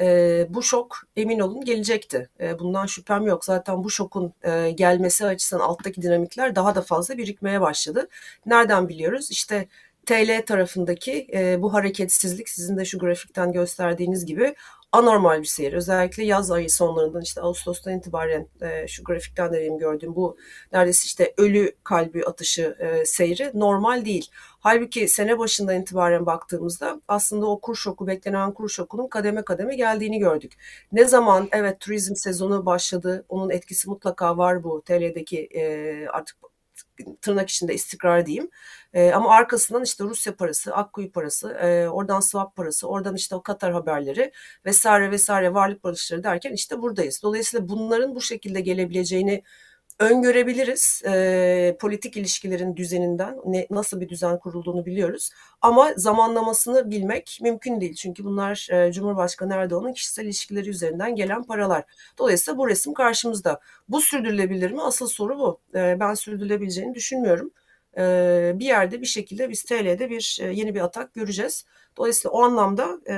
e, 0.02 0.48
bu 0.50 0.64
şok 0.64 0.98
emin 1.16 1.40
olun 1.40 1.66
gelecekti. 1.66 2.30
E, 2.40 2.60
bundan 2.60 2.86
şüphem 2.86 3.26
yok. 3.26 3.46
Zaten 3.46 3.84
bu 3.84 3.90
şokun 3.90 4.34
e, 4.44 4.72
gelmesi 4.72 5.26
açısından 5.26 5.64
alttaki 5.64 6.02
dinamikler 6.02 6.56
daha 6.56 6.76
da 6.76 6.82
fazla 6.82 7.18
birikmeye 7.18 7.62
başladı. 7.62 8.08
Nereden 8.46 8.90
biliyoruz? 8.90 9.32
İşte 9.32 9.68
TL 10.06 10.46
tarafındaki 10.46 11.28
e, 11.34 11.62
bu 11.62 11.74
hareketsizlik 11.74 12.50
sizin 12.50 12.78
de 12.78 12.86
şu 12.86 13.00
grafikten 13.00 13.52
gösterdiğiniz 13.52 14.26
gibi 14.26 14.56
anormal 14.94 15.42
bir 15.42 15.48
seyir. 15.48 15.74
Özellikle 15.74 16.24
yaz 16.24 16.52
ayı 16.52 16.70
sonlarından 16.70 17.22
işte 17.22 17.42
Ağustos'tan 17.42 17.98
itibaren 17.98 18.48
e, 18.62 18.88
şu 18.88 19.04
grafikten 19.04 19.54
de 19.54 19.62
benim 19.62 19.78
gördüğüm 19.78 20.16
bu 20.16 20.38
neredeyse 20.74 21.06
işte 21.06 21.34
ölü 21.38 21.76
kalbi 21.84 22.24
atışı 22.26 22.76
e, 22.80 23.06
seyri 23.06 23.52
normal 23.54 24.06
değil. 24.06 24.32
Halbuki 24.60 25.08
sene 25.08 25.40
başından 25.40 25.82
itibaren 25.82 26.26
baktığımızda 26.26 27.02
aslında 27.08 27.46
o 27.46 27.60
kur 27.62 27.76
şoku, 27.76 28.08
beklenen 28.08 28.54
kur 28.54 28.70
şokunun 28.70 29.08
kademe 29.08 29.42
kademe 29.42 29.76
geldiğini 29.76 30.20
gördük. 30.20 30.54
Ne 30.92 31.06
zaman 31.06 31.48
evet 31.52 31.80
turizm 31.80 32.16
sezonu 32.16 32.66
başladı, 32.66 33.26
onun 33.30 33.50
etkisi 33.50 33.90
mutlaka 33.90 34.38
var 34.38 34.64
bu 34.64 34.82
TL'deki 34.82 35.40
e, 35.54 36.08
artık 36.08 36.38
tırnak 37.22 37.50
içinde 37.50 37.74
istikrar 37.74 38.26
diyeyim. 38.26 38.50
E, 38.94 39.12
ama 39.12 39.32
arkasından 39.32 39.84
işte 39.84 40.04
Rusya 40.04 40.36
parası, 40.36 40.76
Akkuyu 40.76 41.12
parası, 41.12 41.50
e, 41.50 41.90
oradan 41.90 42.20
swap 42.20 42.56
parası, 42.56 42.88
oradan 42.88 43.16
işte 43.16 43.36
o 43.36 43.44
Katar 43.44 43.74
haberleri 43.74 44.32
vesaire 44.66 45.12
vesaire 45.12 45.54
varlık 45.54 45.84
barışları 45.84 46.24
derken 46.24 46.54
işte 46.54 46.82
buradayız. 46.82 47.20
Dolayısıyla 47.24 47.70
bunların 47.70 48.16
bu 48.16 48.22
şekilde 48.22 48.62
gelebileceğini 48.62 49.44
öngörebiliriz. 50.00 51.02
E, 51.06 51.78
politik 51.80 52.18
ilişkilerin 52.18 52.76
düzeninden 52.76 53.38
ne, 53.46 53.68
nasıl 53.70 54.02
bir 54.02 54.10
düzen 54.10 54.40
kurulduğunu 54.40 54.86
biliyoruz. 54.86 55.30
Ama 55.62 55.94
zamanlamasını 55.98 56.92
bilmek 56.92 57.40
mümkün 57.42 57.82
değil. 57.82 57.94
Çünkü 57.96 58.24
bunlar 58.24 58.68
e, 58.72 58.92
Cumhurbaşkanı 58.92 59.54
Erdoğan'ın 59.54 59.94
kişisel 59.94 60.26
ilişkileri 60.26 60.70
üzerinden 60.70 61.16
gelen 61.16 61.44
paralar. 61.44 61.84
Dolayısıyla 62.18 62.58
bu 62.58 62.68
resim 62.68 62.94
karşımızda. 62.94 63.60
Bu 63.90 64.02
sürdürülebilir 64.02 64.72
mi? 64.72 64.82
Asıl 64.82 65.08
soru 65.08 65.40
bu. 65.40 65.60
E, 65.76 65.98
ben 66.00 66.14
sürdürülebileceğini 66.14 66.96
düşünmüyorum. 66.96 67.52
E, 67.98 68.52
bir 68.56 68.66
yerde 68.66 69.02
bir 69.02 69.06
şekilde 69.06 69.50
biz 69.50 69.64
TL'de 69.64 70.10
bir 70.10 70.38
e, 70.42 70.46
yeni 70.54 70.76
bir 70.76 70.82
atak 70.82 71.14
göreceğiz. 71.14 71.66
Dolayısıyla 71.98 72.32
o 72.32 72.44
anlamda 72.44 73.00
e, 73.10 73.16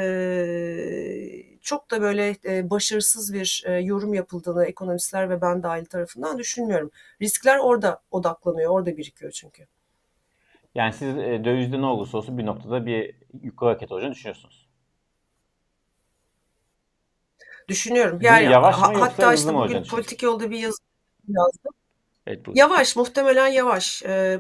çok 1.65 1.91
da 1.91 2.01
böyle 2.01 2.35
e, 2.45 2.69
başarısız 2.69 3.33
bir 3.33 3.63
e, 3.65 3.71
yorum 3.71 4.13
yapıldığını 4.13 4.65
ekonomistler 4.65 5.29
ve 5.29 5.41
ben 5.41 5.63
dahil 5.63 5.85
tarafından 5.85 6.37
düşünmüyorum. 6.37 6.91
Riskler 7.21 7.57
orada 7.57 8.01
odaklanıyor, 8.11 8.71
orada 8.71 8.97
birikiyor 8.97 9.31
çünkü. 9.31 9.67
Yani 10.75 10.93
siz 10.93 11.17
e, 11.17 11.41
dövizde 11.45 11.81
ne 11.81 11.85
olursa 11.85 12.17
olsun 12.17 12.37
bir 12.37 12.45
noktada 12.45 12.85
bir 12.85 13.15
yukarı 13.41 13.69
hareket 13.69 13.91
olacağını 13.91 14.13
düşünüyorsunuz. 14.13 14.67
Düşünüyorum. 17.67 18.19
Yani 18.21 18.45
yavaş 18.45 18.75
mı 18.75 18.81
ha, 18.81 19.01
hatta 19.01 19.33
işte 19.33 19.53
bugün 19.53 19.83
politik 19.83 20.23
yolda 20.23 20.51
bir 20.51 20.59
yazı 20.59 20.83
yazdım. 21.27 21.71
Evet, 22.27 22.45
yavaş, 22.53 22.95
muhtemelen 22.95 23.47
yavaş. 23.47 24.03
Ee, 24.03 24.39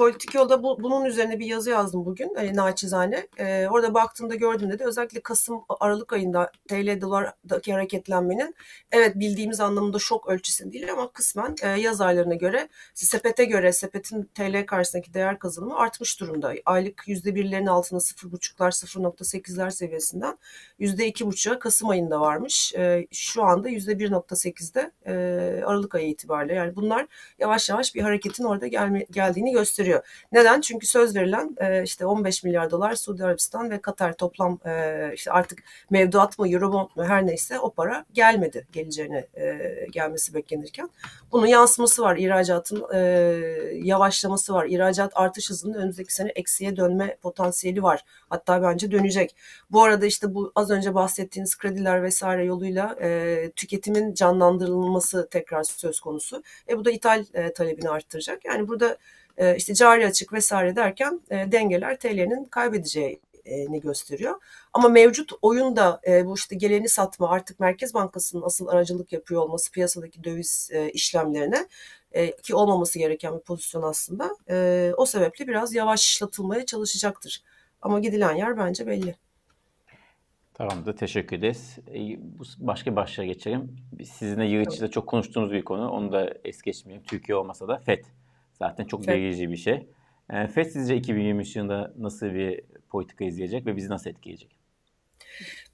politik 0.00 0.34
yolda 0.34 0.62
bu, 0.62 0.82
bunun 0.82 1.04
üzerine 1.04 1.38
bir 1.38 1.46
yazı 1.46 1.70
yazdım 1.70 2.04
bugün 2.04 2.34
hani 2.36 2.56
naçizane. 2.56 3.26
E, 3.38 3.68
orada 3.68 3.94
baktığımda 3.94 4.34
gördüğümde 4.34 4.78
de 4.78 4.84
özellikle 4.84 5.20
Kasım 5.20 5.64
Aralık 5.80 6.12
ayında 6.12 6.52
TL 6.68 7.00
dolardaki 7.00 7.72
hareketlenmenin 7.72 8.54
evet 8.92 9.16
bildiğimiz 9.18 9.60
anlamında 9.60 9.98
şok 9.98 10.28
ölçüsü 10.28 10.72
değil 10.72 10.92
ama 10.92 11.12
kısmen 11.12 11.56
e, 11.62 11.68
yaz 11.68 12.00
aylarına 12.00 12.34
göre 12.34 12.68
sepete 12.94 13.44
göre 13.44 13.72
sepetin 13.72 14.30
TL 14.34 14.66
karşısındaki 14.66 15.14
değer 15.14 15.38
kazanımı 15.38 15.78
artmış 15.78 16.20
durumda. 16.20 16.54
Aylık 16.66 17.02
yüzde 17.06 17.34
birlerin 17.34 17.66
altında 17.66 18.00
0.5'lar 18.00 18.70
0.8'ler 18.70 19.70
seviyesinden 19.70 20.38
yüzde 20.78 21.06
iki 21.06 21.26
buçuğa 21.26 21.58
Kasım 21.58 21.88
ayında 21.88 22.20
varmış. 22.20 22.74
E, 22.74 23.06
şu 23.12 23.42
anda 23.42 23.68
yüzde 23.68 23.92
1.8'de 23.92 24.90
e, 25.06 25.12
Aralık 25.64 25.94
ayı 25.94 26.08
itibariyle 26.08 26.54
yani 26.54 26.76
bunlar 26.76 27.06
yavaş 27.38 27.68
yavaş 27.68 27.94
bir 27.94 28.02
hareketin 28.02 28.44
orada 28.44 28.66
gelme, 28.66 29.06
geldiğini 29.10 29.52
gösteriyor 29.52 29.89
gösteriyor. 29.90 30.02
Neden? 30.32 30.60
Çünkü 30.60 30.86
söz 30.86 31.16
verilen 31.16 31.56
e, 31.60 31.82
işte 31.82 32.06
15 32.06 32.44
milyar 32.44 32.70
dolar 32.70 32.94
Suudi 32.94 33.24
Arabistan 33.24 33.70
ve 33.70 33.80
Katar 33.80 34.12
toplam 34.12 34.58
e, 34.66 35.10
işte 35.14 35.30
artık 35.30 35.62
mevduat 35.90 36.38
mı 36.38 36.48
Eurobond 36.48 36.88
mu 36.96 37.04
her 37.04 37.26
neyse 37.26 37.58
o 37.58 37.70
para 37.70 38.04
gelmedi 38.12 38.66
geleceğine 38.72 39.26
e, 39.34 39.86
gelmesi 39.92 40.34
beklenirken. 40.34 40.90
Bunun 41.32 41.46
yansıması 41.46 42.02
var. 42.02 42.16
İhracatın 42.16 42.84
e, 42.94 42.98
yavaşlaması 43.74 44.54
var. 44.54 44.66
İhracat 44.66 45.12
artış 45.14 45.50
hızının 45.50 45.74
önümüzdeki 45.74 46.14
sene 46.14 46.30
eksiye 46.34 46.76
dönme 46.76 47.16
potansiyeli 47.22 47.82
var. 47.82 48.04
Hatta 48.30 48.62
bence 48.62 48.90
dönecek. 48.90 49.36
Bu 49.70 49.82
arada 49.82 50.06
işte 50.06 50.34
bu 50.34 50.52
az 50.54 50.70
önce 50.70 50.94
bahsettiğiniz 50.94 51.58
krediler 51.58 52.02
vesaire 52.02 52.44
yoluyla 52.44 52.96
e, 53.00 53.50
tüketimin 53.56 54.14
canlandırılması 54.14 55.28
tekrar 55.30 55.62
söz 55.62 56.00
konusu. 56.00 56.42
E 56.68 56.78
bu 56.78 56.84
da 56.84 56.90
ithal 56.90 57.24
e, 57.34 57.52
talebini 57.52 57.90
arttıracak. 57.90 58.44
Yani 58.44 58.68
burada 58.68 58.96
işte 59.56 59.74
cari 59.74 60.06
açık 60.06 60.32
vesaire 60.32 60.76
derken 60.76 61.20
e, 61.30 61.52
dengeler 61.52 61.98
TL'nin 61.98 62.44
kaybedeceğini 62.44 63.80
gösteriyor. 63.82 64.40
Ama 64.72 64.88
mevcut 64.88 65.32
oyunda 65.42 66.00
e, 66.06 66.26
bu 66.26 66.34
işte 66.34 66.56
geleni 66.56 66.88
satma 66.88 67.30
artık 67.30 67.60
Merkez 67.60 67.94
Bankası'nın 67.94 68.42
asıl 68.42 68.66
aracılık 68.66 69.12
yapıyor 69.12 69.42
olması 69.42 69.72
piyasadaki 69.72 70.24
döviz 70.24 70.70
işlemlerine 70.92 71.68
ki 72.42 72.54
olmaması 72.54 72.98
gereken 72.98 73.34
bir 73.34 73.40
pozisyon 73.40 73.82
aslında. 73.82 74.36
o 74.96 75.06
sebeple 75.06 75.48
biraz 75.48 75.74
yavaşlatılmaya 75.74 76.66
çalışacaktır. 76.66 77.42
Ama 77.82 78.00
gidilen 78.00 78.34
yer 78.34 78.58
bence 78.58 78.86
belli. 78.86 79.14
Tamamdır. 80.54 80.96
Teşekkür 80.96 81.36
ederiz. 81.36 81.78
Başka 82.58 82.96
başlığa 82.96 83.26
geçelim. 83.26 83.76
Sizinle 84.12 84.46
yıl 84.46 84.60
içinde 84.60 84.90
çok 84.90 85.06
konuştuğumuz 85.06 85.52
bir 85.52 85.64
konu. 85.64 85.90
Onu 85.90 86.12
da 86.12 86.34
es 86.44 86.62
geçmeyelim. 86.62 87.06
Türkiye 87.06 87.36
olmasa 87.36 87.68
da 87.68 87.78
FED. 87.78 88.04
Zaten 88.62 88.84
çok 88.84 89.00
evet. 89.00 89.08
belirleyici 89.08 89.50
bir 89.50 89.56
şey. 89.56 89.88
E, 90.30 90.46
FED 90.46 90.70
sizce 90.70 90.96
2023 90.96 91.56
yılında 91.56 91.94
nasıl 91.98 92.26
bir 92.34 92.60
politika 92.88 93.24
izleyecek 93.24 93.66
ve 93.66 93.76
bizi 93.76 93.88
nasıl 93.88 94.10
etkileyecek? 94.10 94.56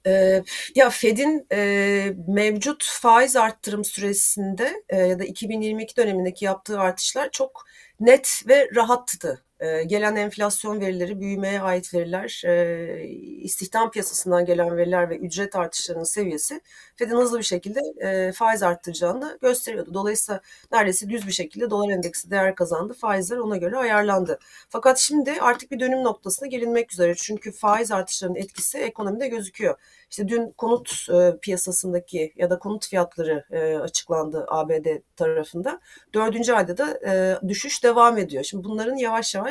Ee, 0.07 0.43
ya 0.75 0.89
Fed'in 0.89 1.47
e, 1.51 2.15
mevcut 2.27 2.83
faiz 2.83 3.35
arttırım 3.35 3.85
süresinde 3.85 4.83
e, 4.89 4.97
ya 4.97 5.19
da 5.19 5.25
2022 5.25 5.97
dönemindeki 5.97 6.45
yaptığı 6.45 6.79
artışlar 6.79 7.29
çok 7.31 7.65
net 7.99 8.43
ve 8.47 8.69
rahattı. 8.75 9.43
E, 9.59 9.83
gelen 9.83 10.15
enflasyon 10.15 10.81
verileri, 10.81 11.19
büyümeye 11.19 11.61
ait 11.61 11.93
veriler, 11.93 12.41
e, 12.45 13.07
istihdam 13.41 13.91
piyasasından 13.91 14.45
gelen 14.45 14.77
veriler 14.77 15.09
ve 15.09 15.17
ücret 15.17 15.55
artışlarının 15.55 16.03
seviyesi 16.03 16.61
Fed'in 16.95 17.15
hızlı 17.15 17.39
bir 17.39 17.43
şekilde 17.43 17.79
e, 17.99 18.31
faiz 18.31 18.63
arttıracağını 18.63 19.37
gösteriyordu. 19.41 19.93
Dolayısıyla 19.93 20.41
neredeyse 20.71 21.09
düz 21.09 21.27
bir 21.27 21.31
şekilde 21.31 21.69
dolar 21.69 21.89
endeksi 21.89 22.31
değer 22.31 22.55
kazandı. 22.55 22.93
Faizler 22.93 23.37
ona 23.37 23.57
göre 23.57 23.77
ayarlandı. 23.77 24.39
Fakat 24.69 24.97
şimdi 24.97 25.33
artık 25.41 25.71
bir 25.71 25.79
dönüm 25.79 26.03
noktasına 26.03 26.47
gelinmek 26.47 26.93
üzere. 26.93 27.15
Çünkü 27.15 27.51
faiz 27.51 27.91
artışlarının 27.91 28.35
etkisi 28.35 28.77
ekonomide 28.77 29.27
gözüküyor. 29.27 29.75
İşte 30.09 30.27
dün 30.27 30.51
konut 30.51 31.07
e, 31.13 31.37
piyasasındaki 31.41 32.33
ya 32.35 32.49
da 32.49 32.59
konut 32.59 32.87
fiyatları 32.87 33.45
açıklandı 33.81 34.45
ABD 34.47 34.87
tarafında. 35.15 35.79
Dördüncü 36.13 36.53
ayda 36.53 36.77
da 36.77 36.99
düşüş 37.47 37.83
devam 37.83 38.17
ediyor. 38.17 38.43
Şimdi 38.43 38.63
bunların 38.63 38.95
yavaş 38.95 39.35
yavaş 39.35 39.46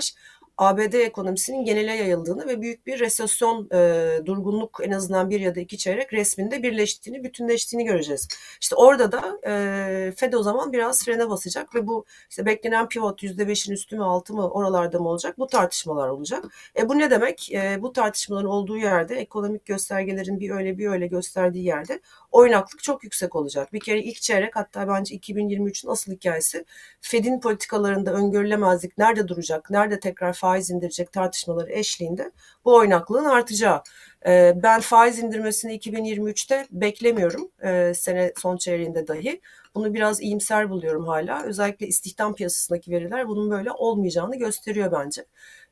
ABD 0.59 0.93
ekonomisinin 0.93 1.65
genele 1.65 1.95
yayıldığını 1.95 2.47
ve 2.49 2.62
büyük 2.62 2.87
bir 2.87 3.00
resesyon 3.00 3.69
e, 3.73 4.11
durgunluk 4.26 4.81
en 4.83 4.91
azından 4.91 5.31
bir 5.31 5.41
ya 5.41 5.55
da 5.55 5.61
iki 5.61 5.79
çeyrek 5.79 6.12
resminde 6.12 6.62
birleştiğini, 6.62 7.25
bütünleştiğini 7.25 7.85
göreceğiz. 7.85 8.29
İşte 8.61 8.76
orada 8.76 9.12
da 9.12 9.38
e, 9.47 10.12
Fed 10.17 10.33
o 10.33 10.43
zaman 10.43 10.73
biraz 10.73 11.05
frene 11.05 11.31
basacak 11.31 11.75
ve 11.75 11.87
bu 11.87 12.05
işte 12.31 12.47
beklenen 12.47 12.88
pivot 12.88 13.23
%5'in 13.23 13.73
üstü 13.75 13.97
mü 13.97 14.05
altı 14.05 14.35
mı 14.35 14.50
oralarda 14.50 14.99
mı 14.99 15.09
olacak 15.09 15.38
bu 15.38 15.47
tartışmalar 15.47 16.09
olacak. 16.09 16.45
E, 16.79 16.88
bu 16.88 16.99
ne 16.99 17.11
demek? 17.11 17.53
E, 17.53 17.83
bu 17.83 17.93
tartışmaların 17.93 18.50
olduğu 18.50 18.79
yerde 18.79 19.17
ekonomik 19.17 19.65
göstergelerin 19.67 20.41
bir 20.41 20.50
öyle 20.50 20.79
bir 20.79 20.88
öyle 20.88 21.07
gösterdiği 21.07 21.65
yerde 21.65 22.00
oynaklık 22.37 22.83
çok 22.83 23.05
yüksek 23.05 23.37
olacak. 23.37 23.73
Bir 23.73 23.81
kere 23.81 24.02
ilk 24.02 24.21
çeyrek 24.21 24.57
hatta 24.57 24.88
bence 24.88 25.14
2023'ün 25.14 25.90
asıl 25.90 26.12
hikayesi 26.12 26.64
Fed'in 27.00 27.40
politikalarında 27.40 28.12
öngörülemezlik 28.12 28.99
nerede 28.99 29.28
duracak, 29.28 29.71
nerede 29.71 30.00
tekrar 30.00 30.33
faiz 30.33 30.71
indirecek 30.71 31.12
tartışmaları 31.12 31.73
eşliğinde 31.73 32.33
bu 32.64 32.75
oynaklığın 32.76 33.25
artacağı. 33.25 33.83
Ee, 34.26 34.52
ben 34.62 34.81
faiz 34.81 35.19
indirmesini 35.19 35.78
2023'te 35.78 36.66
beklemiyorum 36.71 37.50
e, 37.62 37.95
sene 37.95 38.33
son 38.37 38.57
çeyreğinde 38.57 39.07
dahi. 39.07 39.40
Bunu 39.75 39.95
biraz 39.95 40.23
iyimser 40.23 40.71
buluyorum 40.71 41.07
hala. 41.07 41.43
Özellikle 41.43 41.87
istihdam 41.87 42.35
piyasasındaki 42.35 42.90
veriler 42.90 43.28
bunun 43.28 43.50
böyle 43.50 43.71
olmayacağını 43.73 44.37
gösteriyor 44.37 44.93
bence. 44.93 45.25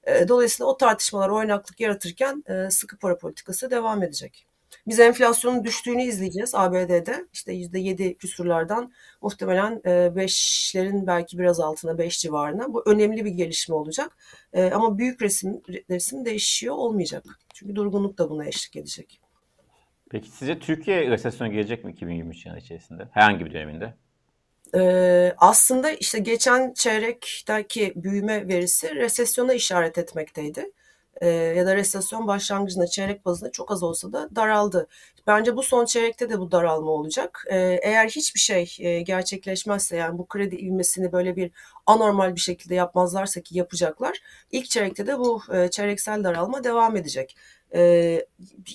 Ee, 0.05 0.29
dolayısıyla 0.29 0.71
o 0.71 0.77
tartışmalar 0.77 1.29
oynaklık 1.29 1.81
yaratırken 1.81 2.45
e, 2.49 2.71
sıkı 2.71 2.99
para 2.99 3.19
politikası 3.19 3.71
devam 3.71 4.03
edecek. 4.03 4.54
Biz 4.87 5.01
enflasyonun 5.01 5.65
düştüğünü 5.65 6.03
izleyeceğiz 6.03 6.55
ABD'de. 6.55 7.27
İşte 7.33 7.53
%7 7.53 8.15
küsurlardan 8.15 8.93
muhtemelen 9.23 9.81
5'lerin 9.85 11.03
e, 11.03 11.07
belki 11.07 11.39
biraz 11.39 11.61
altına 11.61 11.99
5 11.99 12.19
civarına. 12.19 12.73
Bu 12.75 12.83
önemli 12.87 13.25
bir 13.25 13.31
gelişme 13.31 13.75
olacak. 13.75 14.17
E, 14.53 14.71
ama 14.71 14.99
büyük 14.99 15.23
resim 15.23 15.63
resim 15.91 16.25
değişiyor 16.25 16.75
olmayacak. 16.75 17.25
Çünkü 17.55 17.77
durgunluk 17.77 18.19
da 18.19 18.31
buna 18.31 18.45
eşlik 18.45 18.77
edecek. 18.77 19.21
Peki 20.11 20.31
sizce 20.31 20.59
Türkiye 20.59 21.11
resesyona 21.11 21.53
gelecek 21.53 21.85
mi 21.85 21.93
2023 21.93 22.47
yılı 22.47 22.59
içerisinde? 22.59 23.09
Herhangi 23.13 23.45
bir 23.45 23.53
döneminde? 23.53 23.95
Ee, 24.75 25.35
aslında 25.39 25.91
işte 25.91 26.19
geçen 26.19 26.73
çeyrekteki 26.73 27.93
büyüme 27.97 28.49
verisi 28.49 28.95
resesyona 28.95 29.55
işaret 29.55 29.99
etmekteydi. 29.99 30.71
Ee, 31.21 31.29
ya 31.29 31.67
da 31.67 31.77
resesyon 31.77 32.27
başlangıcında 32.27 32.87
çeyrek 32.87 33.25
bazında 33.25 33.53
çok 33.53 33.71
az 33.71 33.83
olsa 33.83 34.13
da 34.13 34.29
daraldı. 34.37 34.89
Bence 35.27 35.57
bu 35.57 35.63
son 35.63 35.85
çeyrekte 35.85 36.31
de 36.31 36.39
bu 36.39 36.51
daralma 36.51 36.91
olacak. 36.91 37.45
Ee, 37.51 37.79
eğer 37.83 38.09
hiçbir 38.09 38.41
şey 38.41 38.77
e, 38.79 39.01
gerçekleşmezse 39.01 39.97
yani 39.97 40.19
bu 40.19 40.27
kredi 40.27 40.57
ivmesini 40.57 41.13
böyle 41.13 41.37
bir 41.37 41.51
anormal 41.87 42.35
bir 42.35 42.41
şekilde 42.41 42.75
yapmazlarsa 42.75 43.41
ki 43.41 43.59
yapacaklar. 43.59 44.19
İlk 44.53 44.71
çeyrekte 44.71 45.07
de 45.07 45.19
bu 45.19 45.43
e, 45.55 45.71
çeyreksel 45.71 46.25
daralma 46.25 46.65
devam 46.65 46.97
edecek. 46.97 47.37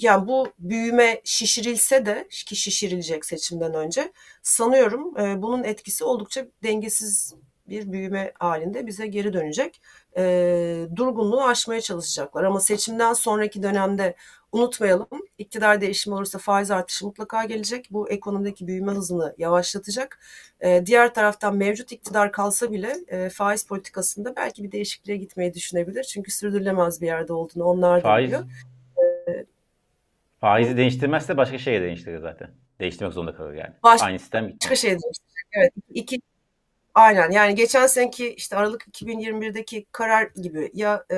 Yani 0.01 0.27
bu 0.27 0.47
büyüme 0.59 1.21
şişirilse 1.23 2.05
de 2.05 2.27
ki 2.45 2.55
şişirilecek 2.55 3.25
seçimden 3.25 3.73
önce 3.73 4.11
sanıyorum 4.43 5.19
e, 5.19 5.41
bunun 5.41 5.63
etkisi 5.63 6.03
oldukça 6.03 6.45
dengesiz 6.63 7.33
bir 7.69 7.91
büyüme 7.91 8.33
halinde 8.39 8.87
bize 8.87 9.07
geri 9.07 9.33
dönecek. 9.33 9.81
E, 10.17 10.87
durgunluğu 10.95 11.43
aşmaya 11.43 11.81
çalışacaklar 11.81 12.43
ama 12.43 12.59
seçimden 12.59 13.13
sonraki 13.13 13.63
dönemde 13.63 14.15
unutmayalım 14.51 15.07
iktidar 15.37 15.81
değişimi 15.81 16.15
olursa 16.15 16.39
faiz 16.39 16.71
artışı 16.71 17.05
mutlaka 17.05 17.45
gelecek. 17.45 17.87
Bu 17.91 18.09
ekonomideki 18.09 18.67
büyüme 18.67 18.91
hızını 18.91 19.35
yavaşlatacak. 19.37 20.19
E, 20.61 20.85
diğer 20.85 21.13
taraftan 21.13 21.57
mevcut 21.57 21.91
iktidar 21.91 22.31
kalsa 22.31 22.71
bile 22.71 22.95
e, 23.07 23.29
faiz 23.29 23.65
politikasında 23.67 24.35
belki 24.35 24.63
bir 24.63 24.71
değişikliğe 24.71 25.17
gitmeyi 25.17 25.53
düşünebilir. 25.53 26.03
Çünkü 26.03 26.31
sürdürülemez 26.31 27.01
bir 27.01 27.07
yerde 27.07 27.33
olduğunu 27.33 27.63
onlar 27.63 28.03
da 28.03 28.17
biliyor. 28.17 28.43
Faizi 30.41 30.77
değiştirmezse 30.77 31.37
başka 31.37 31.57
şeye 31.57 31.81
değiştirir 31.81 32.19
zaten. 32.19 32.51
Değiştirmek 32.79 33.13
zorunda 33.13 33.35
kalır 33.35 33.53
yani. 33.53 33.73
Baş, 33.83 34.01
Aynı 34.03 34.19
sistem 34.19 34.47
gitmez. 34.47 34.61
Başka 34.61 34.75
şey 34.75 34.89
değiştirecek. 34.89 35.47
Evet. 35.53 35.73
İki, 35.89 36.21
aynen 36.95 37.31
yani 37.31 37.55
geçen 37.55 37.87
seneki 37.87 38.33
işte 38.33 38.55
Aralık 38.55 38.87
2021'deki 38.87 39.85
karar 39.91 40.23
gibi 40.23 40.71
ya 40.73 41.05
e, 41.11 41.17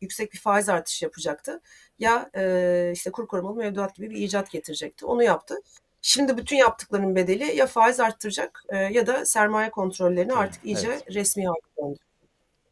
yüksek 0.00 0.32
bir 0.32 0.38
faiz 0.38 0.68
artışı 0.68 1.04
yapacaktı 1.04 1.60
ya 1.98 2.30
e, 2.36 2.90
işte 2.94 3.10
kur 3.10 3.26
korumalı 3.26 3.56
mevduat 3.56 3.94
gibi 3.94 4.10
bir 4.10 4.16
icat 4.16 4.50
getirecekti. 4.50 5.06
Onu 5.06 5.22
yaptı. 5.22 5.54
Şimdi 6.02 6.36
bütün 6.36 6.56
yaptıklarının 6.56 7.16
bedeli 7.16 7.56
ya 7.56 7.66
faiz 7.66 8.00
arttıracak 8.00 8.62
e, 8.68 8.76
ya 8.76 9.06
da 9.06 9.24
sermaye 9.24 9.70
kontrollerini 9.70 10.32
artık 10.32 10.64
iyice 10.64 10.86
evet. 10.86 11.14
resmi 11.14 11.46
hale 11.46 11.60
döndürecek. 11.78 12.06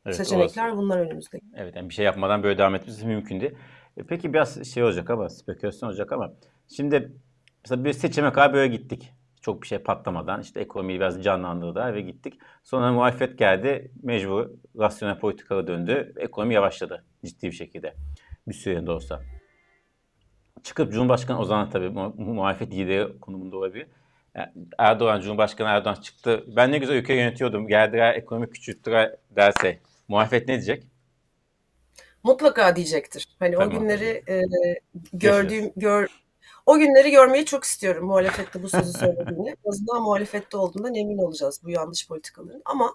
Evet, 0.07 0.17
Seçenekler 0.17 0.77
bunlar 0.77 0.99
önümüzde. 0.99 1.41
Evet 1.57 1.77
yani 1.77 1.89
bir 1.89 1.95
şey 1.95 2.05
yapmadan 2.05 2.43
böyle 2.43 2.59
devam 2.59 2.75
etmesi 2.75 3.07
mümkün 3.07 3.41
değil. 3.41 3.53
E, 3.97 4.03
peki 4.03 4.33
biraz 4.33 4.73
şey 4.73 4.83
olacak 4.83 5.11
ama 5.11 5.29
spekülasyon 5.29 5.89
olacak 5.89 6.13
ama 6.13 6.33
şimdi 6.77 7.13
mesela 7.65 7.85
bir 7.85 7.93
seçime 7.93 8.33
kadar 8.33 8.53
böyle 8.53 8.77
gittik. 8.77 9.13
Çok 9.41 9.63
bir 9.63 9.67
şey 9.67 9.79
patlamadan 9.79 10.41
işte 10.41 10.61
ekonomiyi 10.61 11.01
biraz 11.01 11.25
canlandırdı 11.25 11.95
ve 11.95 12.01
gittik. 12.01 12.39
Sonra 12.65 12.93
muhalefet 12.93 13.39
geldi 13.39 13.91
mecbur 14.03 14.51
rasyonel 14.79 15.19
politikalara 15.19 15.67
döndü. 15.67 16.13
Ekonomi 16.17 16.55
yavaşladı 16.55 17.05
ciddi 17.25 17.47
bir 17.47 17.53
şekilde. 17.53 17.95
Bir 18.49 18.55
sürede 18.55 18.91
olsa. 18.91 19.21
Çıkıp 20.63 20.93
Cumhurbaşkanı 20.93 21.39
o 21.39 21.45
zaman 21.45 21.71
tabii 21.71 21.89
mu 21.89 22.15
muhalefet 22.19 22.73
lideri 22.73 23.21
konumunda 23.21 23.57
olabilir. 23.57 23.87
Yani 24.35 24.53
Erdoğan, 24.79 25.21
Cumhurbaşkanı 25.21 25.69
Erdoğan 25.69 25.95
çıktı. 25.95 26.45
Ben 26.57 26.73
ne 26.73 26.79
güzel 26.79 26.95
ülke 26.95 27.15
yönetiyordum. 27.15 27.69
Geldiler 27.69 28.15
ekonomi 28.15 28.51
küçülttüler 28.51 29.17
derse 29.31 29.79
muhalefet 30.09 30.49
ne 30.49 30.55
diyecek? 30.55 30.83
mutlaka 32.23 32.77
diyecektir. 32.77 33.29
Hani 33.39 33.55
tamam. 33.55 33.69
o 33.69 33.81
günleri 33.81 34.23
e, 34.29 34.43
gördüğüm 35.13 35.73
gör 35.77 36.09
o 36.69 36.79
günleri 36.79 37.11
görmeyi 37.11 37.45
çok 37.45 37.65
istiyorum 37.65 38.07
muhalefette 38.07 38.63
bu 38.63 38.69
sözü 38.69 38.99
söylediğini. 38.99 39.49
En 39.49 39.71
azından 39.71 40.03
muhalefette 40.03 40.57
olduğundan 40.57 40.95
emin 40.95 41.19
olacağız 41.19 41.61
bu 41.65 41.71
yanlış 41.71 42.09
politikaların. 42.09 42.63
Ama 42.65 42.95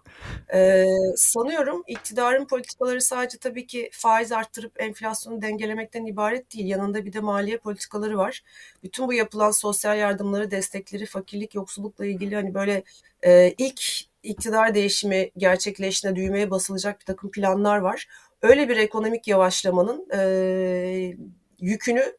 e, 0.54 0.86
sanıyorum 1.16 1.84
iktidarın 1.88 2.46
politikaları 2.46 3.02
sadece 3.02 3.38
tabii 3.38 3.68
ki 3.68 3.90
faiz 3.94 4.32
arttırıp 4.32 4.82
enflasyonu 4.82 5.42
dengelemekten 5.42 6.06
ibaret 6.06 6.54
değil. 6.54 6.66
Yanında 6.66 7.06
bir 7.06 7.14
de 7.14 7.20
maliye 7.20 7.58
politikaları 7.58 8.18
var. 8.18 8.44
Bütün 8.84 9.08
bu 9.08 9.14
yapılan 9.14 9.52
sosyal 9.52 9.98
yardımları, 9.98 10.52
destekleri, 10.52 11.06
fakirlik, 11.06 11.56
yoksullukla 11.56 12.06
ilgili 12.06 12.36
hani 12.36 12.54
böyle 12.54 12.84
e, 13.22 13.54
ilk 13.58 13.82
iktidar 14.24 14.76
değişimi 14.76 15.32
gerçekleştiğinde 15.38 16.20
düğmeye 16.20 16.52
basılacak 16.52 17.00
bir 17.00 17.06
takım 17.06 17.32
planlar 17.32 17.78
var 17.78 18.08
öyle 18.42 18.70
bir 18.70 18.78
ekonomik 18.78 19.28
yavaşlamanın 19.28 20.08
e, 20.14 21.16
yükünü 21.60 22.18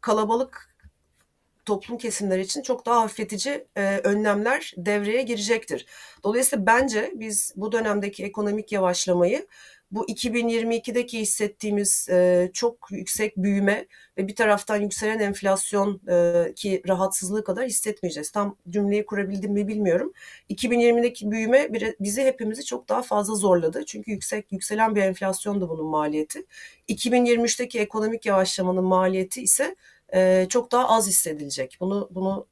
kalabalık 0.00 0.71
toplum 1.64 1.98
kesimleri 1.98 2.40
için 2.40 2.62
çok 2.62 2.86
daha 2.86 3.02
hafifletici 3.02 3.66
e, 3.76 3.98
önlemler 4.04 4.72
devreye 4.76 5.22
girecektir. 5.22 5.86
Dolayısıyla 6.24 6.66
bence 6.66 7.12
biz 7.14 7.52
bu 7.56 7.72
dönemdeki 7.72 8.24
ekonomik 8.24 8.72
yavaşlamayı 8.72 9.46
bu 9.92 10.06
2022'deki 10.06 11.20
hissettiğimiz 11.20 12.08
e, 12.10 12.50
çok 12.52 12.88
yüksek 12.90 13.36
büyüme 13.36 13.86
ve 14.18 14.28
bir 14.28 14.34
taraftan 14.34 14.76
yükselen 14.76 15.18
enflasyon 15.18 16.00
e, 16.08 16.54
ki 16.54 16.82
rahatsızlığı 16.88 17.44
kadar 17.44 17.66
hissetmeyeceğiz. 17.66 18.30
Tam 18.30 18.56
cümleyi 18.70 19.06
kurabildim 19.06 19.52
mi 19.52 19.68
bilmiyorum. 19.68 20.12
2020'deki 20.50 21.30
büyüme 21.30 21.68
bizi 22.00 22.22
hepimizi 22.24 22.64
çok 22.64 22.88
daha 22.88 23.02
fazla 23.02 23.34
zorladı. 23.34 23.84
Çünkü 23.86 24.10
yüksek 24.10 24.52
yükselen 24.52 24.94
bir 24.94 25.02
enflasyon 25.02 25.60
da 25.60 25.68
bunun 25.68 25.86
maliyeti. 25.86 26.44
2023'teki 26.88 27.80
ekonomik 27.80 28.26
yavaşlamanın 28.26 28.84
maliyeti 28.84 29.42
ise 29.42 29.76
e, 30.14 30.46
çok 30.48 30.72
daha 30.72 30.88
az 30.88 31.06
hissedilecek. 31.06 31.76
Bunu 31.80 32.08
bunu 32.10 32.46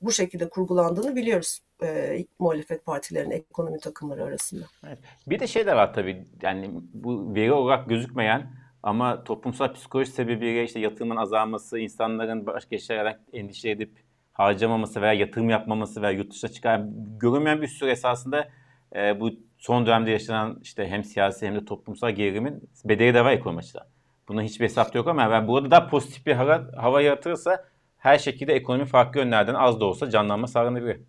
bu 0.00 0.12
şekilde 0.12 0.48
kurgulandığını 0.48 1.16
biliyoruz 1.16 1.60
e, 1.82 2.18
muhalefet 2.38 2.84
partilerinin 2.84 3.30
ekonomi 3.30 3.80
takımları 3.80 4.24
arasında. 4.24 4.64
Evet. 4.86 4.98
Bir 5.26 5.40
de 5.40 5.46
şey 5.46 5.66
de 5.66 5.76
var 5.76 5.94
tabii 5.94 6.26
yani 6.42 6.70
bu 6.94 7.34
veri 7.34 7.52
olarak 7.52 7.88
gözükmeyen 7.88 8.52
ama 8.82 9.24
toplumsal 9.24 9.72
psikoloji 9.72 10.10
sebebiyle 10.10 10.64
işte 10.64 10.80
yatırımın 10.80 11.16
azalması, 11.16 11.78
insanların 11.78 12.46
başka 12.46 12.78
şeylerden 12.78 13.18
endişe 13.32 13.70
edip 13.70 13.98
harcamaması 14.32 15.02
veya 15.02 15.12
yatırım 15.12 15.50
yapmaması 15.50 16.02
veya 16.02 16.12
yurt 16.12 16.30
dışına 16.30 16.50
çıkan 16.50 16.94
görünmeyen 17.20 17.62
bir 17.62 17.68
sürü 17.68 17.90
esasında 17.90 18.48
e, 18.96 19.20
bu 19.20 19.30
son 19.58 19.86
dönemde 19.86 20.10
yaşanan 20.10 20.60
işte 20.62 20.86
hem 20.86 21.04
siyasi 21.04 21.46
hem 21.46 21.54
de 21.54 21.64
toplumsal 21.64 22.10
gerilimin 22.10 22.70
bedeli 22.84 23.14
de 23.14 23.24
var 23.24 23.32
ekonomi 23.32 23.58
açıdan. 23.58 23.86
Buna 24.28 24.42
hiçbir 24.42 24.64
hesap 24.64 24.94
yok 24.94 25.08
ama 25.08 25.30
ben 25.30 25.48
burada 25.48 25.70
daha 25.70 25.86
pozitif 25.86 26.26
bir 26.26 26.32
hava, 26.32 26.64
hava 26.76 27.02
yaratırsa 27.02 27.64
her 27.98 28.18
şekilde 28.18 28.54
ekonomi 28.54 28.86
farklı 28.86 29.20
yönlerden 29.20 29.54
az 29.54 29.80
da 29.80 29.84
olsa 29.84 30.10
canlanma 30.10 30.46
sağlanabilir. 30.46 31.00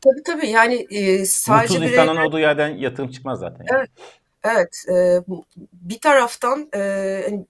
Tabii 0.00 0.22
tabii 0.26 0.48
yani 0.48 0.86
e, 0.90 1.24
sadece 1.24 1.62
Mutsuz 1.62 1.82
bireyler... 1.82 2.02
insanın 2.02 2.26
olduğu 2.26 2.38
yerden 2.38 2.68
yatırım 2.68 3.10
çıkmaz 3.10 3.38
zaten. 3.38 3.66
Yani. 3.72 3.78
Evet, 3.78 3.90
evet 4.44 4.84
e, 4.88 5.20
bir 5.72 6.00
taraftan 6.00 6.68
e, 6.74 6.80
hani, 7.28 7.44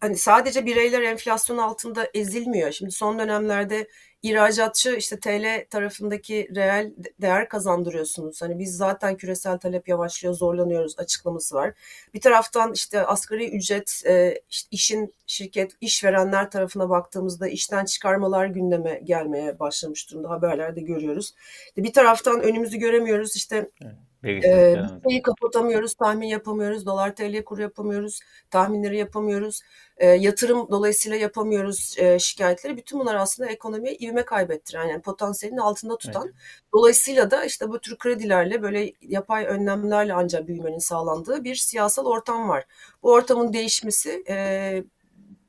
hani 0.00 0.16
sadece 0.16 0.66
bireyler 0.66 1.02
enflasyon 1.02 1.58
altında 1.58 2.08
ezilmiyor. 2.14 2.72
Şimdi 2.72 2.92
son 2.92 3.18
dönemlerde 3.18 3.88
ihracatçı 4.22 4.94
işte 4.96 5.20
TL 5.20 5.66
tarafındaki 5.70 6.48
reel 6.54 6.92
değer 7.20 7.48
kazandırıyorsunuz. 7.48 8.42
Hani 8.42 8.58
biz 8.58 8.76
zaten 8.76 9.16
küresel 9.16 9.58
talep 9.58 9.88
yavaşlıyor, 9.88 10.34
zorlanıyoruz 10.34 10.98
açıklaması 10.98 11.54
var. 11.54 11.74
Bir 12.14 12.20
taraftan 12.20 12.72
işte 12.72 13.06
asgari 13.06 13.50
ücret, 13.50 14.02
e, 14.06 14.42
işin 14.70 15.14
şirket, 15.26 15.72
işverenler 15.80 16.50
tarafına 16.50 16.90
baktığımızda 16.90 17.48
işten 17.48 17.84
çıkarmalar 17.84 18.46
gündeme 18.46 19.00
gelmeye 19.04 19.58
başlamış 19.58 20.10
durumda. 20.10 20.30
Haberlerde 20.30 20.80
görüyoruz. 20.80 21.34
Bir 21.76 21.92
taraftan 21.92 22.40
önümüzü 22.40 22.76
göremiyoruz. 22.76 23.36
İşte 23.36 23.70
evet 23.82 24.11
ee, 24.24 24.74
şeyi 25.08 25.22
kapatamıyoruz, 25.22 25.94
tahmin 25.94 26.26
yapamıyoruz, 26.26 26.86
dolar 26.86 27.14
TL 27.14 27.44
kuru 27.44 27.62
yapamıyoruz, 27.62 28.20
tahminleri 28.50 28.98
yapamıyoruz, 28.98 29.60
e, 29.96 30.06
yatırım 30.06 30.68
dolayısıyla 30.70 31.16
yapamıyoruz 31.16 31.94
e, 31.98 32.18
şikayetleri. 32.18 32.76
Bütün 32.76 33.00
bunlar 33.00 33.14
aslında 33.14 33.50
ekonomiye 33.50 33.96
ivme 33.96 34.24
kaybettiren, 34.24 34.84
yani 34.88 35.02
potansiyelin 35.02 35.56
altında 35.56 35.98
tutan. 35.98 36.24
Evet. 36.24 36.34
Dolayısıyla 36.72 37.30
da 37.30 37.44
işte 37.44 37.68
bu 37.68 37.78
tür 37.78 37.98
kredilerle 37.98 38.62
böyle 38.62 38.92
yapay 39.02 39.46
önlemlerle 39.46 40.14
ancak 40.14 40.48
büyümenin 40.48 40.78
sağlandığı 40.78 41.44
bir 41.44 41.54
siyasal 41.54 42.06
ortam 42.06 42.48
var. 42.48 42.64
Bu 43.02 43.12
ortamın 43.12 43.52
değişmesi, 43.52 44.24
e, 44.28 44.84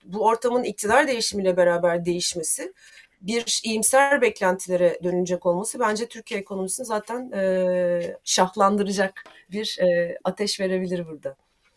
bu 0.05 0.25
ortamın 0.25 0.63
iktidar 0.63 1.07
değişimiyle 1.07 1.57
beraber 1.57 2.05
değişmesi 2.05 2.73
bir 3.23 3.61
iyimser 3.63 4.21
beklentilere 4.21 4.99
dönecek 5.03 5.45
olması 5.45 5.79
bence 5.79 6.07
Türkiye 6.07 6.39
ekonomisini 6.39 6.85
zaten 6.85 7.31
e, 7.31 8.17
şahlandıracak 8.23 9.23
bir 9.51 9.77
e, 9.81 10.17
ateş 10.23 10.59
verebilir 10.59 11.07
burada. 11.07 11.35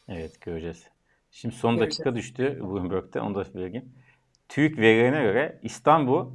Evet 0.09 0.41
göreceğiz. 0.41 0.85
Şimdi 1.31 1.55
son 1.55 1.77
göreceğiz. 1.77 1.99
dakika 1.99 2.15
düştü 2.15 2.61
Bloomberg'de 2.61 3.21
onu 3.21 3.35
da 3.35 3.45
vereyim. 3.55 3.93
TÜİK 4.49 4.79
verilerine 4.79 5.23
göre 5.23 5.59
İstanbul, 5.63 6.31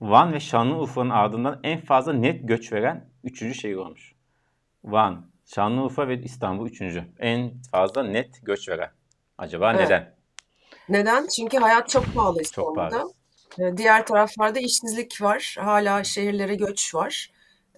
Van 0.00 0.32
ve 0.32 0.40
Şanlıurfa'nın 0.40 1.10
ardından 1.10 1.60
en 1.62 1.80
fazla 1.80 2.12
net 2.12 2.48
göç 2.48 2.72
veren 2.72 3.08
üçüncü 3.24 3.54
şehir 3.54 3.74
olmuş. 3.74 4.14
Van, 4.84 5.26
Şanlıurfa 5.46 6.08
ve 6.08 6.22
İstanbul 6.22 6.66
üçüncü. 6.66 7.04
En 7.18 7.52
fazla 7.70 8.02
net 8.02 8.40
göç 8.42 8.68
veren. 8.68 8.90
Acaba 9.38 9.72
evet. 9.72 9.80
neden? 9.80 10.14
Neden? 10.88 11.26
Çünkü 11.36 11.58
hayat 11.58 11.88
çok 11.88 12.14
pahalı 12.14 12.42
İstanbul'da. 12.42 12.90
Çok 12.90 12.92
pahalı. 12.92 13.12
Ee, 13.58 13.76
diğer 13.76 14.06
taraflarda 14.06 14.60
işsizlik 14.60 15.22
var. 15.22 15.56
Hala 15.60 16.04
şehirlere 16.04 16.54
göç 16.54 16.94
var. 16.94 17.30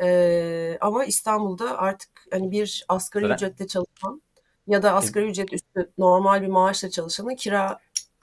E, 0.03 0.79
ama 0.81 1.05
İstanbul'da 1.05 1.79
artık 1.79 2.11
hani 2.31 2.51
bir 2.51 2.85
asgari 2.89 3.25
Öyle. 3.25 3.35
ücretle 3.35 3.67
çalışan 3.67 4.23
ya 4.67 4.83
da 4.83 4.95
asgari 4.95 5.25
ücret 5.25 5.53
üstü 5.53 5.91
normal 5.99 6.43
bir 6.43 6.47
maaşla 6.47 6.91
çalışanın 6.91 7.35
kira 7.35 7.79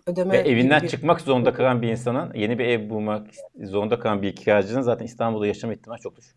ödeme 0.08 0.34
Ve 0.34 0.38
evinden 0.38 0.82
bir... 0.82 0.88
çıkmak 0.88 1.22
zorunda 1.22 1.54
kalan 1.54 1.82
bir 1.82 1.88
insanın, 1.88 2.34
yeni 2.34 2.60
bir 2.60 2.66
ev 2.66 2.90
bulmak 2.90 3.28
zorunda 3.64 4.00
kalan 4.00 4.22
bir 4.22 4.36
kiracının 4.36 4.82
zaten 4.82 5.06
İstanbul'da 5.06 5.48
yaşama 5.48 5.74
ihtimali 5.74 6.02
çok 6.02 6.18
düşük. 6.18 6.36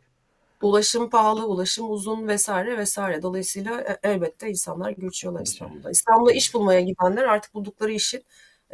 Ulaşım 0.63 1.11
pahalı, 1.11 1.47
ulaşım 1.47 1.91
uzun 1.91 2.29
vesaire 2.29 2.79
vesaire. 2.79 3.23
Dolayısıyla 3.23 3.81
e, 3.81 3.99
elbette 4.03 4.49
insanlar 4.49 4.91
göçüyorlar 4.91 5.43
İstanbul'da. 5.43 5.91
İstanbul'a 5.91 6.33
iş 6.33 6.55
bulmaya 6.55 6.81
gidenler 6.81 7.23
artık 7.23 7.55
buldukları 7.55 7.93
işin 7.93 8.25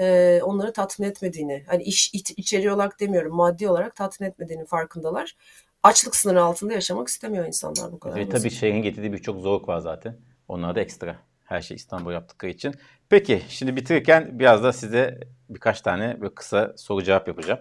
e, 0.01 0.41
onları 0.43 0.73
tatmin 0.73 1.07
etmediğini, 1.07 1.65
hani 1.67 1.83
iş 1.83 2.15
iç, 2.15 2.31
içeri 2.31 2.73
olarak 2.73 3.01
demiyorum, 3.01 3.37
maddi 3.37 3.69
olarak 3.69 3.97
tatmin 3.97 4.29
etmediğini 4.29 4.67
farkındalar. 4.67 5.37
Açlık 5.83 6.17
sınırı 6.17 6.43
altında 6.43 6.73
yaşamak 6.73 7.09
istemiyor 7.09 7.47
insanlar 7.47 7.93
bu 7.93 8.01
kadar. 8.01 8.17
Ve 8.17 8.29
tabii 8.29 8.51
şehrin 8.51 8.83
getirdiği 8.83 9.13
birçok 9.13 9.41
zorluk 9.41 9.69
var 9.69 9.79
zaten. 9.79 10.17
Onlar 10.49 10.75
da 10.75 10.81
ekstra. 10.81 11.17
Her 11.45 11.61
şey 11.61 11.75
İstanbul 11.75 12.13
yaptıkları 12.13 12.51
için. 12.51 12.75
Peki 13.09 13.43
şimdi 13.49 13.77
bitirirken 13.77 14.39
biraz 14.39 14.65
da 14.65 14.73
size 14.73 15.21
birkaç 15.49 15.81
tane 15.81 16.21
böyle 16.21 16.35
kısa 16.35 16.75
soru 16.77 17.03
cevap 17.03 17.29
yapacağım. 17.29 17.61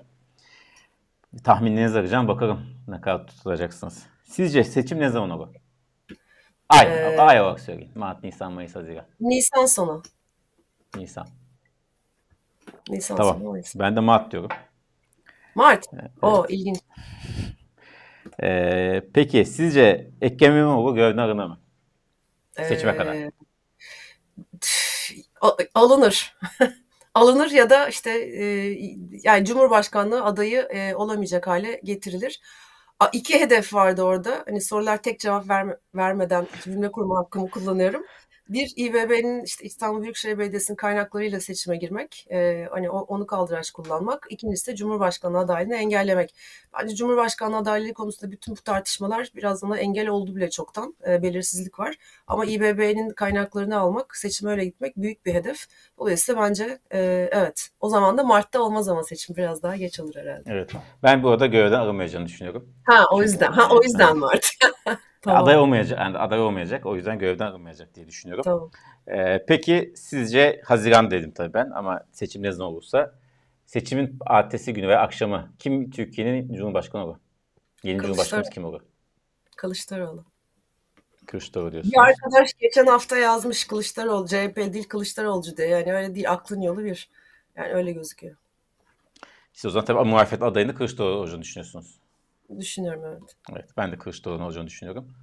Tahminlerinizi 1.43 1.97
arayacağım. 1.97 2.27
Bakalım 2.27 2.59
ne 2.87 3.01
kadar 3.01 3.27
tutulacaksınız. 3.27 4.03
Sizce 4.23 4.63
seçim 4.63 4.99
ne 4.99 5.09
zaman 5.09 5.29
olur? 5.29 5.47
Ay, 6.69 6.87
ee, 6.87 7.17
ay 7.17 7.41
olarak 7.41 7.59
söyleyin. 7.59 7.91
Mart, 7.95 8.23
Nisan, 8.23 8.53
Mayıs, 8.53 8.75
Haziran. 8.75 9.05
Nisan 9.19 9.65
sonu. 9.65 10.03
Nisan. 10.95 11.27
Nisan 12.89 13.17
tamam. 13.17 13.37
sonu 13.37 13.49
Mayıs. 13.49 13.75
Ben 13.75 13.95
de 13.95 13.99
Mart 13.99 14.31
diyorum. 14.31 14.49
Mart. 15.55 15.85
Evet. 15.93 16.11
O 16.21 16.45
ilginç. 16.49 16.79
Ee, 18.43 19.01
peki 19.13 19.45
sizce 19.45 20.11
Ekrem 20.21 20.57
İmamoğlu 20.57 20.95
görevden 20.95 21.23
alınır 21.23 21.45
mı? 21.45 21.59
Seçime 22.67 22.91
ee, 22.91 22.97
kadar. 22.97 23.15
Alınır. 25.73 26.37
alınır 27.13 27.51
ya 27.51 27.69
da 27.69 27.87
işte 27.87 28.11
e, 28.11 28.43
yani 29.23 29.45
Cumhurbaşkanlığı 29.45 30.23
adayı 30.23 30.59
e, 30.59 30.95
olamayacak 30.95 31.47
hale 31.47 31.81
getirilir. 31.83 32.41
A, 32.99 33.07
iki 33.13 33.39
hedef 33.39 33.73
vardı 33.73 34.03
orada. 34.03 34.43
Hani 34.45 34.61
sorular 34.61 35.03
tek 35.03 35.19
cevap 35.19 35.49
verme, 35.49 35.77
vermeden 35.95 36.47
cümle 36.63 36.91
kurma 36.91 37.17
hakkımı 37.17 37.49
kullanıyorum. 37.49 38.03
Bir 38.49 38.73
İBB'nin 38.75 39.43
işte 39.43 39.65
İstanbul 39.65 40.01
Büyükşehir 40.01 40.37
Belediyesi'nin 40.37 40.75
kaynaklarıyla 40.75 41.39
seçime 41.39 41.77
girmek, 41.77 42.27
e, 42.31 42.67
hani 42.71 42.89
onu 42.89 43.27
kaldıraç 43.27 43.71
kullanmak. 43.71 44.27
İkincisi 44.29 44.71
de 44.71 44.75
Cumhurbaşkanı 44.75 45.39
adaylığını 45.39 45.75
engellemek. 45.75 46.35
Bence 46.73 46.95
Cumhurbaşkanı 46.95 47.57
adaylığı 47.57 47.93
konusunda 47.93 48.31
bütün 48.31 48.55
bu 48.55 48.61
tartışmalar 48.61 49.31
biraz 49.35 49.63
ona 49.63 49.77
engel 49.77 50.07
oldu 50.07 50.35
bile 50.35 50.49
çoktan. 50.49 50.95
E, 51.07 51.23
belirsizlik 51.23 51.79
var. 51.79 51.95
Ama 52.27 52.45
İBB'nin 52.45 53.09
kaynaklarını 53.09 53.79
almak, 53.79 54.17
seçime 54.17 54.51
öyle 54.51 54.65
gitmek 54.65 54.97
büyük 54.97 55.25
bir 55.25 55.33
hedef. 55.33 55.65
Dolayısıyla 55.99 56.41
bence 56.41 56.79
e, 56.91 57.29
evet 57.31 57.69
o 57.79 57.89
zaman 57.89 58.17
da 58.17 58.23
Mart'ta 58.23 58.61
olmaz 58.61 58.89
ama 58.89 59.03
seçim 59.03 59.35
biraz 59.35 59.63
daha 59.63 59.75
geç 59.75 59.99
olur 59.99 60.15
herhalde. 60.15 60.43
Evet. 60.45 60.71
Ben 61.03 61.23
bu 61.23 61.29
arada 61.29 61.45
görevden 61.45 61.79
alınmayacağını 61.79 62.25
düşünüyorum. 62.25 62.73
Ha 62.85 63.05
o 63.11 63.21
yüzden. 63.21 63.51
Ha 63.51 63.69
o 63.71 63.83
yüzden 63.83 64.17
Mart. 64.17 64.49
Tamam. 65.21 65.43
Aday 65.43 65.57
olmayacak, 65.57 65.99
yani 65.99 66.17
aday 66.17 66.39
olmayacak. 66.39 66.85
O 66.85 66.95
yüzden 66.95 67.19
görevden 67.19 67.47
alınmayacak 67.47 67.95
diye 67.95 68.07
düşünüyorum. 68.07 68.43
Tamam. 68.43 68.71
Ee, 69.07 69.45
peki 69.47 69.93
sizce 69.95 70.61
Haziran 70.65 71.11
dedim 71.11 71.31
tabii 71.31 71.53
ben 71.53 71.69
ama 71.69 72.03
seçim 72.11 72.43
ne 72.43 72.51
zaman 72.51 72.73
olursa 72.73 73.15
seçimin 73.65 74.19
ertesi 74.27 74.73
günü 74.73 74.87
veya 74.87 74.99
akşamı 75.01 75.53
kim 75.59 75.91
Türkiye'nin 75.91 76.53
Cumhurbaşkanı 76.53 77.05
olur? 77.05 77.17
Yeni 77.83 77.99
Cumhurbaşkanımız 77.99 78.49
kim 78.49 78.65
olur? 78.65 78.81
Kılıçdaroğlu. 79.55 80.25
Kılıçdaroğlu 81.25 81.71
diyorsunuz. 81.71 81.93
Bir 81.93 81.99
arkadaş 81.99 82.53
geçen 82.53 82.85
hafta 82.85 83.17
yazmış 83.17 83.67
Kılıçdaroğlu, 83.67 84.27
CHP 84.27 84.55
değil 84.73 84.87
Kılıçdaroğlu 84.87 85.57
diye. 85.57 85.67
Yani 85.67 85.93
öyle 85.93 86.15
değil, 86.15 86.31
aklın 86.31 86.61
yolu 86.61 86.83
bir. 86.83 87.09
Yani 87.55 87.73
öyle 87.73 87.91
gözüküyor. 87.91 88.35
Siz 89.53 89.65
o 89.65 89.69
zaman 89.69 89.85
tabii 89.85 90.09
muhalefet 90.09 90.43
adayını 90.43 90.75
Kılıçdaroğlu 90.75 91.15
olduğunu 91.15 91.41
düşünüyorsunuz. 91.41 91.99
Düşünüyorum 92.57 93.03
evet. 93.05 93.35
Evet 93.53 93.69
ben 93.77 93.91
de 93.91 93.97
Kılıçdaroğlu'nun 93.97 94.45
olacağını 94.45 94.67
düşünüyorum. 94.67 95.13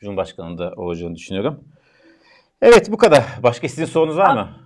Cumhurbaşkanı 0.00 0.58
da 0.58 0.72
olacağını 0.76 1.14
düşünüyorum. 1.14 1.64
Evet 2.62 2.90
bu 2.90 2.96
kadar. 2.96 3.24
Başka 3.42 3.68
sizin 3.68 3.84
sorunuz 3.84 4.16
var 4.16 4.34
mı? 4.34 4.56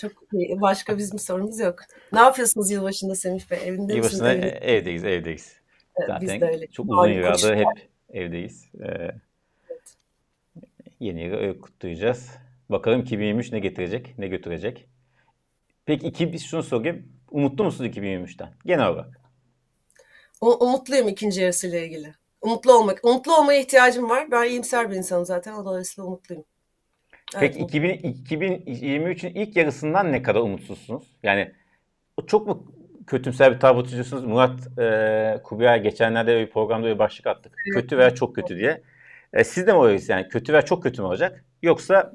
Çok 0.00 0.12
iyi. 0.32 0.60
Başka 0.60 0.98
bizim 0.98 1.18
sorumuz 1.18 1.58
yok. 1.58 1.78
Ne 2.12 2.20
yapıyorsunuz 2.20 2.70
yılbaşında 2.70 3.14
Semih 3.14 3.50
Bey? 3.50 3.58
Evinde 3.64 3.94
yılbaşında 3.94 4.28
misiniz? 4.28 4.44
Evinde? 4.44 4.66
evdeyiz, 4.66 5.04
evdeyiz. 5.04 5.60
Evet, 5.96 6.08
Zaten 6.08 6.28
biz 6.28 6.40
de 6.40 6.46
öyle. 6.46 6.66
çok 6.66 6.90
uzun 6.90 7.08
yıllardır 7.08 7.56
hep 7.56 7.88
evdeyiz. 8.12 8.68
Ee, 8.74 8.86
evet. 8.86 9.94
Yeni 11.00 11.22
yılı 11.22 11.36
öyle 11.36 11.58
kutlayacağız. 11.58 12.30
Bakalım 12.68 13.00
2023 13.00 13.52
ne 13.52 13.58
getirecek, 13.58 14.18
ne 14.18 14.28
götürecek. 14.28 14.88
Peki 15.86 16.06
iki, 16.06 16.38
şunu 16.38 16.62
sorayım. 16.62 17.08
Umutlu 17.30 17.64
musunuz 17.64 17.90
2023'ten? 17.90 18.48
Genel 18.66 18.88
olarak. 18.88 19.23
Umutluyum 20.46 21.08
ikinci 21.08 21.40
yarısıyla 21.40 21.78
ilgili. 21.78 22.14
Umutlu 22.40 22.72
olmak. 22.72 23.04
Umutlu 23.04 23.36
olmaya 23.36 23.60
ihtiyacım 23.60 24.10
var. 24.10 24.30
Ben 24.30 24.44
iyimser 24.44 24.90
bir 24.90 24.96
insanım 24.96 25.24
zaten. 25.24 25.64
Dolayısıyla 25.64 26.08
umutluyum. 26.08 26.44
Peki 27.40 27.58
evet, 27.58 27.70
2000, 27.70 28.58
2023'ün 28.66 29.34
ilk 29.34 29.56
yarısından 29.56 30.12
ne 30.12 30.22
kadar 30.22 30.40
umutsuzsunuz? 30.40 31.04
Yani 31.22 31.52
çok 32.26 32.46
mu 32.46 32.72
kötümser 33.06 33.54
bir 33.54 33.60
tablo 33.60 33.84
tutuyorsunuz? 33.84 34.24
Murat 34.24 34.78
e, 34.78 35.40
Kubiya 35.44 35.76
geçenlerde 35.76 36.40
bir 36.40 36.50
programda 36.50 36.86
bir 36.86 36.98
başlık 36.98 37.26
attık. 37.26 37.54
Evet. 37.66 37.74
Kötü 37.74 37.98
veya 37.98 38.14
çok 38.14 38.34
kötü 38.34 38.56
diye. 38.56 38.82
E, 39.32 39.44
siz 39.44 39.66
de 39.66 39.72
mi 39.72 39.82
öyleyiz 39.82 40.08
yani? 40.08 40.28
Kötü 40.28 40.52
veya 40.52 40.62
çok 40.62 40.82
kötü 40.82 41.02
mü 41.02 41.08
olacak? 41.08 41.44
Yoksa 41.62 42.12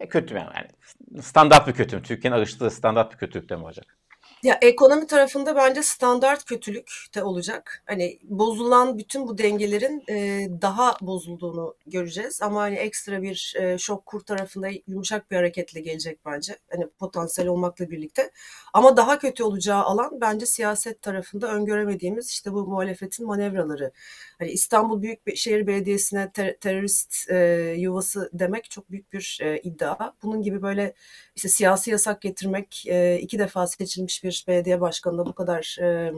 e, 0.00 0.08
kötü 0.08 0.34
mü 0.34 0.40
yani? 0.40 1.22
Standart 1.22 1.68
bir 1.68 1.72
kötü 1.72 1.96
mü? 1.96 2.02
Türkiye'nin 2.02 2.36
alıştığı 2.36 2.70
standart 2.70 3.12
bir 3.12 3.18
kötülükte 3.18 3.56
mi 3.56 3.64
olacak? 3.64 3.98
Ya 4.46 4.58
ekonomi 4.62 5.06
tarafında 5.06 5.56
bence 5.56 5.82
standart 5.82 6.44
kötülük 6.44 6.90
de 7.14 7.22
olacak. 7.22 7.82
Hani 7.86 8.18
bozulan 8.22 8.98
bütün 8.98 9.28
bu 9.28 9.38
dengelerin 9.38 10.04
e, 10.08 10.48
daha 10.62 10.96
bozulduğunu 11.00 11.74
göreceğiz. 11.86 12.42
Ama 12.42 12.60
hani 12.60 12.74
ekstra 12.76 13.22
bir 13.22 13.54
e, 13.60 13.78
şok 13.78 14.06
kur 14.06 14.20
tarafında 14.20 14.68
yumuşak 14.86 15.30
bir 15.30 15.36
hareketle 15.36 15.80
gelecek 15.80 16.18
bence. 16.26 16.56
Hani 16.70 16.86
potansiyel 16.98 17.48
olmakla 17.50 17.90
birlikte. 17.90 18.30
Ama 18.74 18.96
daha 18.96 19.18
kötü 19.18 19.42
olacağı 19.42 19.82
alan 19.82 20.20
bence 20.20 20.46
siyaset 20.46 21.02
tarafında 21.02 21.48
öngöremediğimiz 21.54 22.28
işte 22.30 22.52
bu 22.52 22.66
muhalefetin 22.66 23.26
manevraları. 23.26 23.92
Hani 24.38 24.50
İstanbul 24.50 25.02
Büyükşehir 25.02 25.66
Belediyesi'ne 25.66 26.30
ter- 26.32 26.56
terörist 26.60 27.30
e, 27.30 27.36
yuvası 27.78 28.30
demek 28.32 28.70
çok 28.70 28.90
büyük 28.90 29.12
bir 29.12 29.38
e, 29.42 29.58
iddia. 29.60 30.12
Bunun 30.22 30.42
gibi 30.42 30.62
böyle 30.62 30.94
işte 31.36 31.48
siyasi 31.48 31.90
yasak 31.90 32.22
getirmek 32.22 32.84
e, 32.86 33.18
iki 33.18 33.38
defa 33.38 33.66
seçilmiş 33.66 34.24
bir 34.24 34.44
belediye 34.48 34.80
başkanına 34.80 35.26
bu 35.26 35.32
kadar 35.32 35.76
e, 35.80 36.12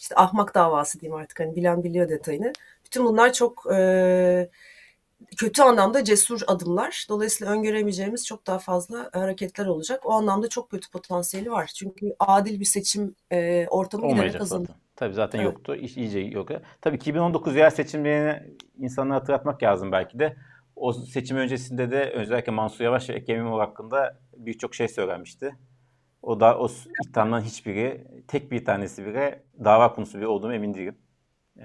işte 0.00 0.14
ahmak 0.14 0.54
davası 0.54 1.00
diyeyim 1.00 1.20
artık 1.20 1.40
hani 1.40 1.56
bilen 1.56 1.84
biliyor 1.84 2.08
detayını. 2.08 2.52
Bütün 2.84 3.04
bunlar 3.04 3.32
çok 3.32 3.66
e, 3.72 4.50
kötü 5.36 5.62
anlamda 5.62 6.04
cesur 6.04 6.40
adımlar. 6.46 7.06
Dolayısıyla 7.08 7.52
öngöremeyeceğimiz 7.52 8.26
çok 8.26 8.46
daha 8.46 8.58
fazla 8.58 9.10
hareketler 9.12 9.66
olacak. 9.66 10.06
O 10.06 10.12
anlamda 10.12 10.48
çok 10.48 10.70
kötü 10.70 10.90
potansiyeli 10.90 11.50
var. 11.50 11.70
Çünkü 11.74 12.14
adil 12.18 12.60
bir 12.60 12.64
seçim 12.64 13.14
e, 13.32 13.66
ortamı 13.70 14.08
giderek 14.08 14.38
kazanıyor. 14.38 14.66
Zaten. 14.66 14.80
Tabii 14.96 15.14
zaten 15.14 15.38
evet. 15.38 15.52
yoktu. 15.52 15.74
İş 15.74 15.96
iyice 15.96 16.18
yok. 16.18 16.48
Tabii 16.80 16.96
2019 16.96 17.56
yerel 17.56 17.70
seçimlerini 17.70 18.42
insanlara 18.78 19.18
hatırlatmak 19.18 19.62
lazım 19.62 19.92
belki 19.92 20.18
de. 20.18 20.36
O 20.80 20.92
seçim 20.92 21.36
öncesinde 21.36 21.90
de 21.90 22.10
özellikle 22.10 22.52
Mansur 22.52 22.84
Yavaş 22.84 23.10
ve 23.10 23.14
Ekrem 23.14 23.40
İmamoğlu 23.40 23.62
hakkında 23.62 24.20
birçok 24.36 24.74
şey 24.74 24.88
söylenmişti. 24.88 25.56
O 26.22 26.40
da 26.40 26.58
o 26.58 26.68
iddiadan 27.06 27.40
hiçbiri, 27.40 28.06
tek 28.28 28.50
bir 28.50 28.64
tanesi 28.64 29.06
bile 29.06 29.42
dava 29.64 29.92
konusu 29.92 30.20
bir 30.20 30.24
olduğunu 30.24 30.54
emin 30.54 30.74
değilim. 30.74 30.98
Ee... 31.58 31.64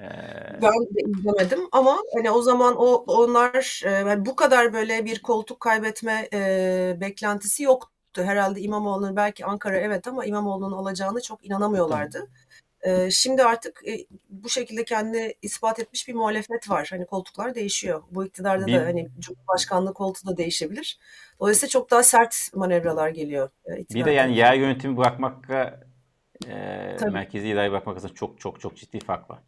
Ben 0.62 0.72
de 0.72 1.20
izlemedim 1.20 1.60
ama 1.72 1.98
hani 2.16 2.32
o 2.32 2.42
zaman 2.42 2.76
o 2.78 2.94
onlar 3.08 3.82
e, 3.86 4.26
bu 4.26 4.36
kadar 4.36 4.74
böyle 4.74 5.06
bir 5.06 5.22
koltuk 5.22 5.60
kaybetme 5.60 6.30
e, 6.34 6.98
beklentisi 7.02 7.64
yoktu. 7.64 8.24
Herhalde 8.24 8.62
İmamoğlu'nun 8.62 9.16
belki 9.16 9.46
Ankara 9.46 9.78
evet 9.78 10.08
ama 10.08 10.26
İmamoğlu'nun 10.26 10.78
alacağını 10.78 11.22
çok 11.22 11.46
inanamıyorlardı. 11.46 12.20
Hı. 12.20 12.28
Şimdi 13.12 13.44
artık 13.44 13.82
bu 14.30 14.50
şekilde 14.50 14.84
kendini 14.86 15.34
ispat 15.42 15.80
etmiş 15.80 16.08
bir 16.08 16.14
muhalefet 16.14 16.70
var. 16.70 16.88
Hani 16.90 17.06
koltuklar 17.06 17.56
değişiyor. 17.56 18.04
Bu 18.12 18.26
iktidarda 18.26 18.68
bir, 18.68 18.74
da 18.74 18.86
hani 18.86 19.10
Cumhurbaşkanlığı 19.20 19.94
koltuğu 19.94 20.28
da 20.28 20.38
değişebilir. 20.38 21.00
Dolayısıyla 21.40 21.70
çok 21.70 21.92
daha 21.92 22.04
sert 22.04 22.52
manevralar 22.54 23.10
geliyor. 23.10 23.50
Bir 23.94 24.06
de 24.06 24.12
yani 24.12 24.38
yer 24.38 24.54
yönetimi 24.54 24.98
bırakmakla 24.98 25.80
e, 26.48 27.10
merkezi 27.12 27.50
idareye 27.50 27.72
bırakmak 27.72 27.94
arasında 27.94 28.14
çok 28.14 28.40
çok 28.40 28.60
çok 28.60 28.78
ciddi 28.78 29.00
fark 29.00 29.30
var. 29.30 29.40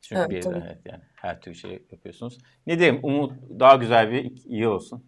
Çünkü 0.00 0.20
evet, 0.20 0.30
bir 0.30 0.52
evet, 0.52 0.78
yani 0.84 1.02
her 1.14 1.40
türlü 1.40 1.54
şey 1.54 1.70
yapıyorsunuz. 1.92 2.38
Ne 2.66 2.78
diyeyim 2.78 3.00
umut 3.02 3.32
daha 3.60 3.74
güzel 3.74 4.10
bir 4.10 4.32
yıl 4.46 4.70
olsun. 4.70 5.06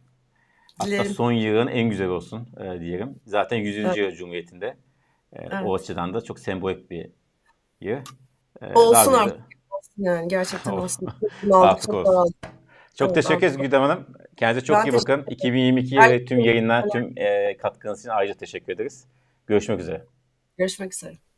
Hatta 0.79 0.91
Dilerim. 0.91 1.11
son 1.11 1.33
yılın 1.33 1.67
en 1.67 1.91
güzel 1.91 2.09
olsun 2.09 2.49
e, 2.61 2.81
diyelim. 2.81 3.21
Zaten 3.27 3.57
100. 3.57 3.79
Evet. 3.79 3.97
yıl 3.97 4.11
Cumhuriyeti'nde. 4.11 4.67
E, 4.67 4.77
evet. 5.33 5.53
O 5.65 5.75
açıdan 5.75 6.15
da 6.15 6.21
çok 6.21 6.39
sembolik 6.39 6.91
bir 6.91 7.05
Ee, 7.05 7.20
Olsun 8.75 9.13
artık. 9.13 9.41
Yani 9.97 10.29
gerçekten 10.29 10.71
çok 10.71 10.81
olsun. 10.83 11.09
daraldık. 12.07 12.37
Çok 12.95 13.07
Evet, 13.07 13.15
teşekkür 13.15 13.47
ederiz 13.47 13.57
Güdem 13.57 13.83
Hanım. 13.83 14.07
Kendinize 14.37 14.67
çok 14.67 14.77
Ben 14.77 14.91
iyi 14.91 14.93
bakın. 14.93 15.23
2022'ye 15.23 16.01
Her 16.01 16.11
ve 16.11 16.25
tüm 16.25 16.39
yayınlar, 16.39 16.83
şey 16.83 16.91
tüm 16.91 17.13
e, 17.17 17.57
katkınız 17.57 18.01
için 18.01 18.09
ayrıca 18.09 18.35
teşekkür 18.35 18.73
ederiz. 18.73 19.07
Görüşmek 19.47 19.81
üzere. 19.81 20.05
Görüşmek 20.59 20.95
üzere. 20.95 21.30